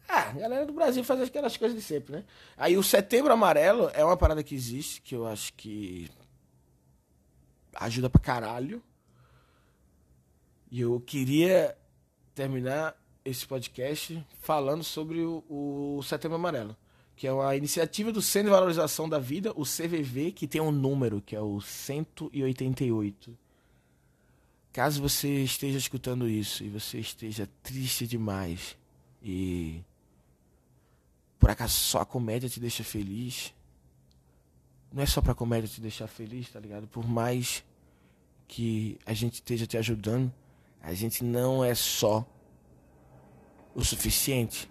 Ah, 0.07 0.29
a 0.29 0.33
galera 0.33 0.65
do 0.65 0.73
Brasil 0.73 1.03
faz 1.03 1.21
aquelas 1.21 1.55
coisas 1.55 1.77
de 1.77 1.83
sempre, 1.83 2.11
né? 2.11 2.25
Aí 2.57 2.77
o 2.77 2.83
setembro 2.83 3.31
amarelo 3.31 3.89
é 3.93 4.03
uma 4.03 4.17
parada 4.17 4.43
que 4.43 4.53
existe, 4.53 5.01
que 5.01 5.15
eu 5.15 5.25
acho 5.25 5.53
que 5.53 6.09
ajuda 7.75 8.09
pra 8.09 8.19
caralho. 8.19 8.83
E 10.69 10.81
eu 10.81 10.99
queria 10.99 11.77
terminar 12.35 12.95
esse 13.23 13.45
podcast 13.45 14.25
falando 14.39 14.83
sobre 14.83 15.21
o, 15.21 15.43
o 15.49 16.01
Setembro 16.03 16.35
Amarelo, 16.35 16.75
que 17.15 17.27
é 17.27 17.31
uma 17.31 17.55
iniciativa 17.55 18.11
do 18.11 18.21
Centro 18.21 18.49
de 18.49 18.55
Valorização 18.55 19.07
da 19.07 19.19
Vida, 19.19 19.51
o 19.55 19.63
CVV, 19.63 20.31
que 20.31 20.47
tem 20.47 20.59
um 20.61 20.71
número, 20.71 21.21
que 21.21 21.35
é 21.35 21.41
o 21.41 21.61
188. 21.61 23.37
Caso 24.73 25.01
você 25.01 25.43
esteja 25.43 25.77
escutando 25.77 26.27
isso 26.29 26.63
e 26.63 26.69
você 26.69 26.99
esteja 26.99 27.49
triste 27.61 28.07
demais 28.07 28.77
e 29.21 29.81
por 31.37 31.49
acaso 31.49 31.73
só 31.73 32.01
a 32.01 32.05
comédia 32.05 32.47
te 32.47 32.59
deixa 32.59 32.83
feliz, 32.83 33.53
não 34.91 35.03
é 35.03 35.05
só 35.05 35.21
pra 35.21 35.35
comédia 35.35 35.67
te 35.67 35.81
deixar 35.81 36.07
feliz, 36.07 36.49
tá 36.49 36.59
ligado? 36.59 36.87
Por 36.87 37.07
mais 37.07 37.63
que 38.47 38.97
a 39.05 39.13
gente 39.13 39.35
esteja 39.35 39.65
te 39.65 39.77
ajudando, 39.77 40.31
a 40.81 40.93
gente 40.93 41.23
não 41.23 41.63
é 41.63 41.73
só 41.75 42.25
o 43.75 43.83
suficiente. 43.83 44.69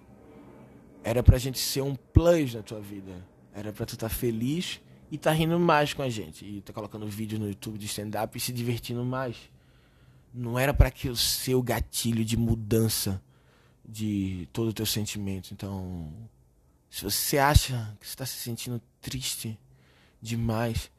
Era 1.03 1.23
pra 1.23 1.39
gente 1.39 1.59
ser 1.59 1.83
um 1.83 1.95
plus 1.95 2.55
na 2.55 2.63
tua 2.63 2.81
vida. 2.81 3.27
Era 3.55 3.73
pra 3.73 3.87
tu 3.87 3.95
estar 3.95 4.09
tá 4.09 4.15
feliz 4.15 4.81
e 5.11 5.19
tá 5.19 5.33
rindo 5.33 5.59
mais 5.59 5.93
com 5.93 6.03
a 6.03 6.09
gente. 6.09 6.45
E 6.45 6.61
tá 6.61 6.73
colocando 6.73 7.07
vídeo 7.07 7.39
no 7.39 7.49
YouTube 7.49 7.79
de 7.79 7.87
stand-up 7.87 8.37
e 8.37 8.41
se 8.41 8.53
divertindo 8.53 9.05
mais. 9.05 9.37
não 10.33 10.59
era 10.59 10.73
para 10.73 10.91
que 10.91 11.09
o 11.09 11.17
seu 11.17 11.63
gatilho 11.63 12.25
de 12.25 12.37
mudança 12.37 13.21
de 13.85 14.49
todo 14.53 14.69
o 14.69 14.73
teu 14.73 14.87
sentimento. 14.87 15.53
Então, 15.53 16.13
se 16.89 17.03
você 17.03 17.39
acha 17.39 17.97
que 17.99 18.07
está 18.07 18.25
se 18.25 18.37
sentindo 18.37 18.81
triste 19.01 19.59
demais, 20.23 20.91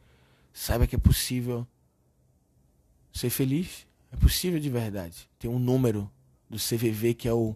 saiba 0.51 0.85
que 0.85 0.95
é 0.95 0.99
possível 0.99 1.65
ser 3.13 3.29
feliz. 3.29 3.87
É 4.11 4.17
possível 4.17 4.59
de 4.59 4.69
verdade. 4.69 5.29
Tem 5.39 5.49
um 5.49 5.59
número 5.59 6.11
do 6.49 6.57
CVV 6.57 7.13
que 7.13 7.27
é 7.27 7.33
o 7.33 7.55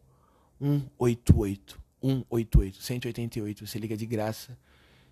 188. 0.59 1.79
188, 2.01 2.81
188. 2.81 3.67
Você 3.67 3.79
liga 3.79 3.97
de 3.97 4.05
graça 4.05 4.57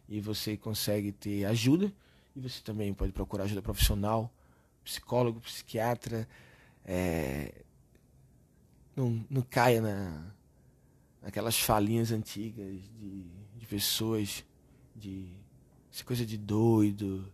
e 0.08 0.20
você 0.20 0.56
consegue 0.56 1.12
ter 1.12 1.46
ajuda. 1.46 1.92
E 2.36 2.40
você 2.40 2.62
também 2.62 2.94
pode 2.94 3.12
procurar 3.12 3.44
ajuda 3.44 3.62
profissional, 3.62 4.32
psicólogo, 4.84 5.40
psiquiatra. 5.40 6.28
É... 6.86 7.64
Não, 8.96 9.26
não 9.30 9.42
caia 9.42 9.82
na, 9.82 10.34
naquelas 11.22 11.60
falinhas 11.60 12.12
antigas 12.12 12.80
de, 13.00 13.26
de 13.58 13.66
pessoas, 13.66 14.44
de 14.96 15.28
essa 15.92 16.04
coisa 16.04 16.26
de 16.26 16.38
doido. 16.38 17.32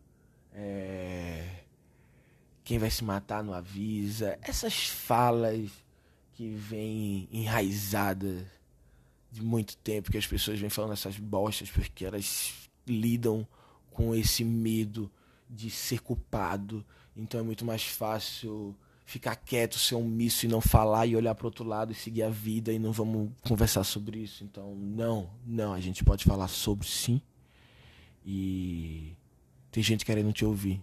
É... 0.54 1.64
Quem 2.64 2.78
vai 2.78 2.92
se 2.92 3.04
matar 3.04 3.44
não 3.44 3.54
avisa. 3.54 4.38
Essas 4.42 4.88
falas 4.88 5.72
que 6.40 6.48
vêm 6.52 7.28
enraizadas 7.34 8.46
de 9.30 9.44
muito 9.44 9.76
tempo 9.76 10.10
que 10.10 10.18
as 10.18 10.26
pessoas 10.26 10.58
vêm 10.58 10.70
falando 10.70 10.94
essas 10.94 11.18
bostas 11.18 11.70
porque 11.70 12.06
elas 12.06 12.54
lidam 12.88 13.46
com 13.92 14.16
esse 14.16 14.46
medo 14.46 15.12
de 15.50 15.70
ser 15.70 16.00
culpado. 16.00 16.86
Então 17.14 17.42
é 17.42 17.44
muito 17.44 17.66
mais 17.66 17.84
fácil 17.84 18.74
ficar 19.04 19.36
quieto, 19.36 19.78
ser 19.78 19.96
omisso 19.96 20.46
e 20.46 20.48
não 20.48 20.62
falar 20.62 21.08
e 21.08 21.18
olhar 21.18 21.36
para 21.36 21.46
outro 21.46 21.66
lado 21.66 21.92
e 21.92 21.96
seguir 21.96 22.24
a 22.24 22.30
vida 22.30 22.72
e 22.72 22.80
não 22.80 22.94
vamos 22.94 23.32
conversar 23.42 23.84
sobre 23.84 24.20
isso. 24.20 24.42
Então, 24.46 24.74
não, 24.76 25.30
não, 25.46 25.74
a 25.74 25.82
gente 25.82 26.06
pode 26.06 26.24
falar 26.24 26.48
sobre 26.48 26.88
sim. 26.88 27.22
E 28.26 29.14
tem 29.70 29.84
gente 29.84 30.06
querendo 30.06 30.32
te 30.32 30.46
ouvir. 30.46 30.82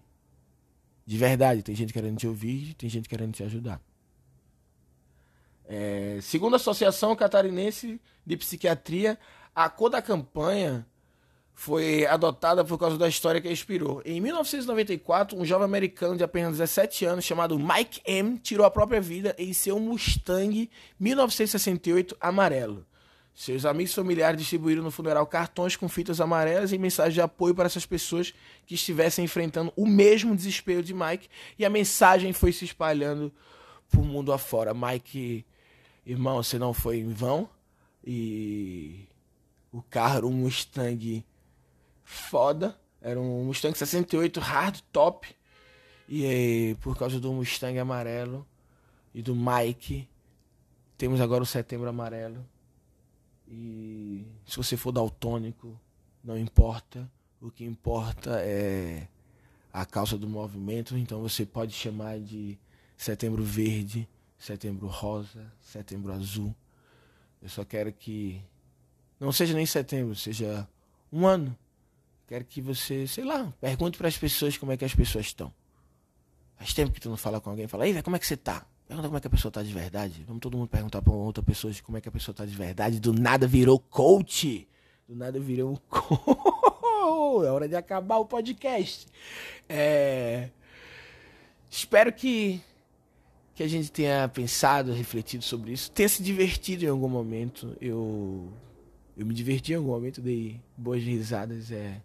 De 1.07 1.17
verdade, 1.17 1.63
tem 1.63 1.75
gente 1.75 1.95
querendo 1.95 2.19
te 2.19 2.27
ouvir, 2.27 2.75
tem 2.75 2.91
gente 2.91 3.09
querendo 3.09 3.33
te 3.33 3.43
ajudar. 3.43 3.81
É, 5.69 6.19
segundo 6.23 6.55
a 6.55 6.57
Associação 6.57 7.17
Catarinense 7.17 8.01
de 8.25 8.37
Psiquiatria, 8.37 9.19
a 9.55 9.69
cor 9.69 9.91
da 9.91 10.01
campanha 10.01 10.87
foi 11.59 12.05
adotada 12.07 12.63
por 12.63 12.79
causa 12.79 12.99
da 12.99 13.09
história 13.09 13.41
que 13.41 13.51
inspirou. 13.51 14.03
Em 14.05 14.21
1994, 14.21 15.39
um 15.39 15.45
jovem 15.45 15.65
americano 15.65 16.15
de 16.15 16.23
apenas 16.23 16.53
17 16.53 17.07
anos, 17.07 17.25
chamado 17.25 17.59
Mike 17.59 18.03
M., 18.05 18.39
tirou 18.39 18.67
a 18.67 18.71
própria 18.71 19.01
vida 19.01 19.35
em 19.39 19.55
seu 19.55 19.81
Mustang 19.81 20.71
1968 21.01 22.15
amarelo. 22.21 22.87
Seus 23.35 23.65
amigos 23.65 23.95
familiares 23.95 24.39
distribuíram 24.39 24.83
no 24.83 24.91
funeral 24.91 25.27
cartões 25.27 25.77
com 25.77 25.89
fitas 25.89 26.21
amarelas 26.21 26.73
e 26.73 26.79
mensagens 26.79 27.15
de 27.15 27.21
apoio 27.23 27.55
para 27.55 27.67
essas 27.67 27.87
pessoas 27.87 28.35
que 28.67 28.75
estivessem 28.75 29.25
enfrentando 29.25 29.73
o 29.77 29.87
mesmo 29.87 30.37
desespero 30.37 30.83
de 30.83 30.95
Mike, 30.95 31.29
e 31.59 31.65
a 31.65 31.71
mensagem 31.71 32.35
foi 32.35 32.53
se 32.53 32.67
espalhando 32.67 33.33
por 33.91 34.05
mundo 34.05 34.33
afora. 34.33 34.75
Mike 34.75 35.45
irmão, 36.07 36.43
você 36.43 36.59
não 36.59 36.73
foi 36.73 36.99
em 36.99 37.13
vão. 37.13 37.49
E 38.05 39.07
o 39.73 39.83
carro 39.83 40.29
um 40.29 40.33
Mustang 40.33 41.25
foda. 42.05 42.79
Era 43.01 43.21
um 43.21 43.45
Mustang 43.45 43.77
68 43.77 44.41
hard 44.41 44.81
top. 44.93 45.35
E 46.09 46.25
aí, 46.25 46.75
por 46.77 46.97
causa 46.97 47.19
do 47.19 47.33
Mustang 47.33 47.79
amarelo 47.79 48.47
e 49.13 49.21
do 49.21 49.35
Mike, 49.35 50.09
temos 50.97 51.21
agora 51.21 51.43
o 51.43 51.47
Setembro 51.47 51.89
Amarelo. 51.89 52.47
E 53.49 54.25
se 54.47 54.57
você 54.57 54.77
for 54.77 54.93
daltônico, 54.93 55.79
não 56.23 56.39
importa. 56.39 57.11
O 57.41 57.51
que 57.51 57.65
importa 57.65 58.41
é 58.41 59.09
a 59.73 59.85
causa 59.85 60.17
do 60.17 60.29
movimento. 60.29 60.97
Então 60.97 61.21
você 61.21 61.45
pode 61.45 61.73
chamar 61.73 62.19
de 62.19 62.59
Setembro 62.97 63.43
Verde 63.43 64.09
setembro 64.47 64.87
rosa, 64.87 65.53
setembro 65.61 66.13
azul. 66.13 66.55
Eu 67.43 67.49
só 67.49 67.65
quero 67.65 67.93
que 67.93 68.41
não 69.19 69.33
seja 69.33 69.55
nem 69.55 69.67
setembro, 69.67 70.15
seja 70.15 70.67
um 71.13 71.27
ano. 71.27 71.57
Quero 72.29 72.45
que 72.45 72.61
você, 72.61 73.07
sei 73.07 73.25
lá, 73.25 73.53
pergunte 73.61 73.99
para 73.99 74.09
as 74.09 74.17
pessoas 74.17 74.57
como 74.57 74.73
é 74.73 74.77
que 74.77 74.85
as 74.85 74.95
pessoas 74.95 75.27
estão. 75.27 75.53
Faz 76.57 76.73
tempo 76.73 76.93
que 76.93 77.01
tu 77.01 77.09
não 77.09 77.17
fala 77.17 77.41
com 77.41 77.51
alguém, 77.51 77.67
fala, 77.67 77.87
ei, 77.87 78.01
como 78.03 78.17
é 78.17 78.19
que 78.19 78.27
você 78.27 78.37
tá? 78.37 78.65
Pergunta 78.87 79.09
como 79.09 79.19
é 79.19 79.21
que 79.21 79.27
a 79.27 79.31
pessoa 79.31 79.51
tá 79.51 79.63
de 79.63 79.73
verdade. 79.73 80.25
Vamos 80.27 80.41
todo 80.41 80.57
mundo 80.57 80.69
perguntar 80.69 81.03
para 81.03 81.13
outra 81.13 81.43
pessoa 81.43 81.73
como 81.83 81.99
é 81.99 82.01
que 82.01 82.09
a 82.09 82.13
pessoa 82.13 82.35
tá 82.35 82.47
de 82.47 82.55
verdade. 82.55 83.01
Do 83.01 83.13
nada 83.13 83.47
virou 83.47 83.81
coach. 83.81 84.67
Do 85.09 85.17
nada 85.17 85.41
virou 85.41 85.77
coach. 85.89 86.57
É 87.37 87.51
hora 87.51 87.69
de 87.69 87.77
acabar 87.77 88.17
o 88.17 88.25
podcast. 88.25 89.07
É... 89.69 90.49
Espero 91.69 92.11
que 92.11 92.63
que 93.57 93.63
a 93.63 93.69
gente 93.69 93.91
tenha 93.91 94.29
pensado, 94.29 94.93
refletido 94.93 95.43
sobre 95.43 95.73
isso, 95.73 95.91
tenha 95.91 96.09
se 96.11 96.23
divertido 96.23 96.85
em 96.85 96.89
algum 96.89 97.09
momento. 97.09 97.75
Eu 97.81 98.53
eu 99.17 99.25
me 99.25 99.33
diverti 99.33 99.73
em 99.73 99.77
algum 99.77 99.89
momento, 99.89 100.21
dei 100.21 100.61
boas 100.77 101.03
risadas, 101.03 101.73
é 101.73 102.03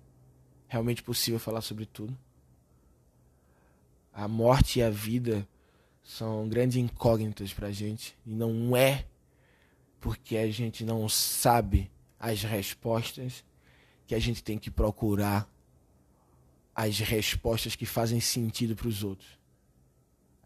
realmente 0.65 1.03
possível 1.03 1.37
falar 1.37 1.59
sobre 1.59 1.85
tudo. 1.85 2.17
A 4.13 4.29
morte 4.29 4.79
e 4.79 4.83
a 4.83 4.89
vida 4.89 5.45
são 6.01 6.47
grandes 6.47 6.77
incógnitas 6.77 7.53
pra 7.53 7.69
gente 7.69 8.17
e 8.25 8.31
não 8.31 8.73
é 8.75 9.05
porque 9.99 10.37
a 10.37 10.49
gente 10.49 10.85
não 10.85 11.09
sabe 11.09 11.91
as 12.17 12.43
respostas 12.43 13.43
que 14.07 14.15
a 14.15 14.19
gente 14.19 14.41
tem 14.41 14.57
que 14.57 14.71
procurar 14.71 15.49
as 16.73 16.97
respostas 16.99 17.75
que 17.75 17.85
fazem 17.85 18.21
sentido 18.21 18.73
para 18.73 18.87
os 18.87 19.03
outros. 19.03 19.40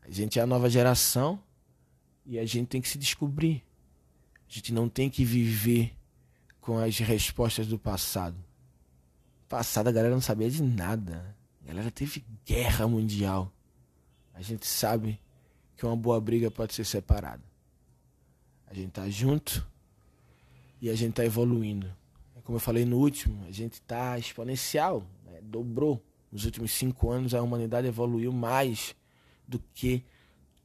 A 0.07 0.11
gente 0.11 0.39
é 0.39 0.41
a 0.41 0.45
nova 0.45 0.69
geração 0.69 1.41
e 2.25 2.37
a 2.37 2.45
gente 2.45 2.67
tem 2.67 2.81
que 2.81 2.87
se 2.87 2.97
descobrir. 2.97 3.63
A 4.47 4.53
gente 4.53 4.71
não 4.71 4.87
tem 4.87 5.09
que 5.09 5.25
viver 5.25 5.93
com 6.61 6.77
as 6.77 6.99
respostas 6.99 7.67
do 7.67 7.79
passado. 7.79 8.37
Passado 9.49 9.87
a 9.87 9.91
galera 9.91 10.13
não 10.13 10.21
sabia 10.21 10.49
de 10.49 10.61
nada. 10.61 11.35
A 11.63 11.67
galera 11.67 11.89
teve 11.89 12.23
guerra 12.45 12.87
mundial. 12.87 13.51
A 14.33 14.41
gente 14.41 14.67
sabe 14.67 15.19
que 15.75 15.85
uma 15.85 15.95
boa 15.95 16.21
briga 16.21 16.51
pode 16.51 16.73
ser 16.73 16.85
separada. 16.85 17.43
A 18.67 18.73
gente 18.73 18.91
tá 18.91 19.09
junto 19.09 19.67
e 20.79 20.89
a 20.89 20.95
gente 20.95 21.13
tá 21.13 21.25
evoluindo. 21.25 21.91
É 22.35 22.41
como 22.41 22.57
eu 22.57 22.61
falei 22.61 22.85
no 22.85 22.97
último, 22.97 23.43
a 23.47 23.51
gente 23.51 23.81
tá 23.81 24.19
exponencial, 24.19 25.03
né? 25.23 25.39
dobrou. 25.41 26.03
Nos 26.31 26.45
últimos 26.45 26.71
cinco 26.71 27.09
anos 27.09 27.33
a 27.33 27.41
humanidade 27.41 27.87
evoluiu 27.87 28.31
mais 28.31 28.95
do 29.47 29.59
que 29.73 30.03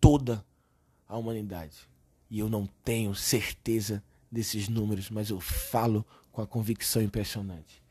toda 0.01 0.45
a 1.07 1.17
humanidade. 1.17 1.89
E 2.31 2.39
eu 2.39 2.49
não 2.49 2.67
tenho 2.85 3.15
certeza 3.15 4.03
desses 4.31 4.69
números, 4.69 5.11
mas 5.11 5.31
eu 5.31 5.41
falo 5.41 6.07
com 6.31 6.41
a 6.41 6.47
convicção 6.47 7.03
impressionante. 7.03 7.83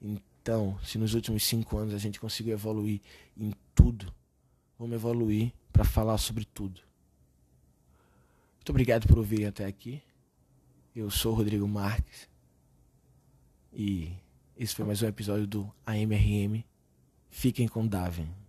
Então, 0.00 0.78
se 0.82 0.98
nos 0.98 1.14
últimos 1.14 1.44
cinco 1.44 1.78
anos 1.78 1.94
a 1.94 1.98
gente 1.98 2.20
conseguiu 2.20 2.52
evoluir 2.52 3.00
em 3.36 3.52
tudo, 3.74 4.12
vamos 4.78 4.94
evoluir 4.94 5.52
para 5.72 5.84
falar 5.84 6.18
sobre 6.18 6.44
tudo. 6.44 6.80
Muito 8.56 8.70
obrigado 8.70 9.06
por 9.06 9.18
ouvir 9.18 9.46
até 9.46 9.64
aqui. 9.64 10.02
Eu 10.94 11.10
sou 11.10 11.34
Rodrigo 11.34 11.66
Marques. 11.68 12.28
E 13.72 14.12
esse 14.56 14.74
foi 14.74 14.84
mais 14.84 15.02
um 15.02 15.06
episódio 15.06 15.46
do 15.46 15.72
AMRM. 15.86 16.64
Fiquem 17.28 17.66
com 17.66 17.86
Daven. 17.86 18.43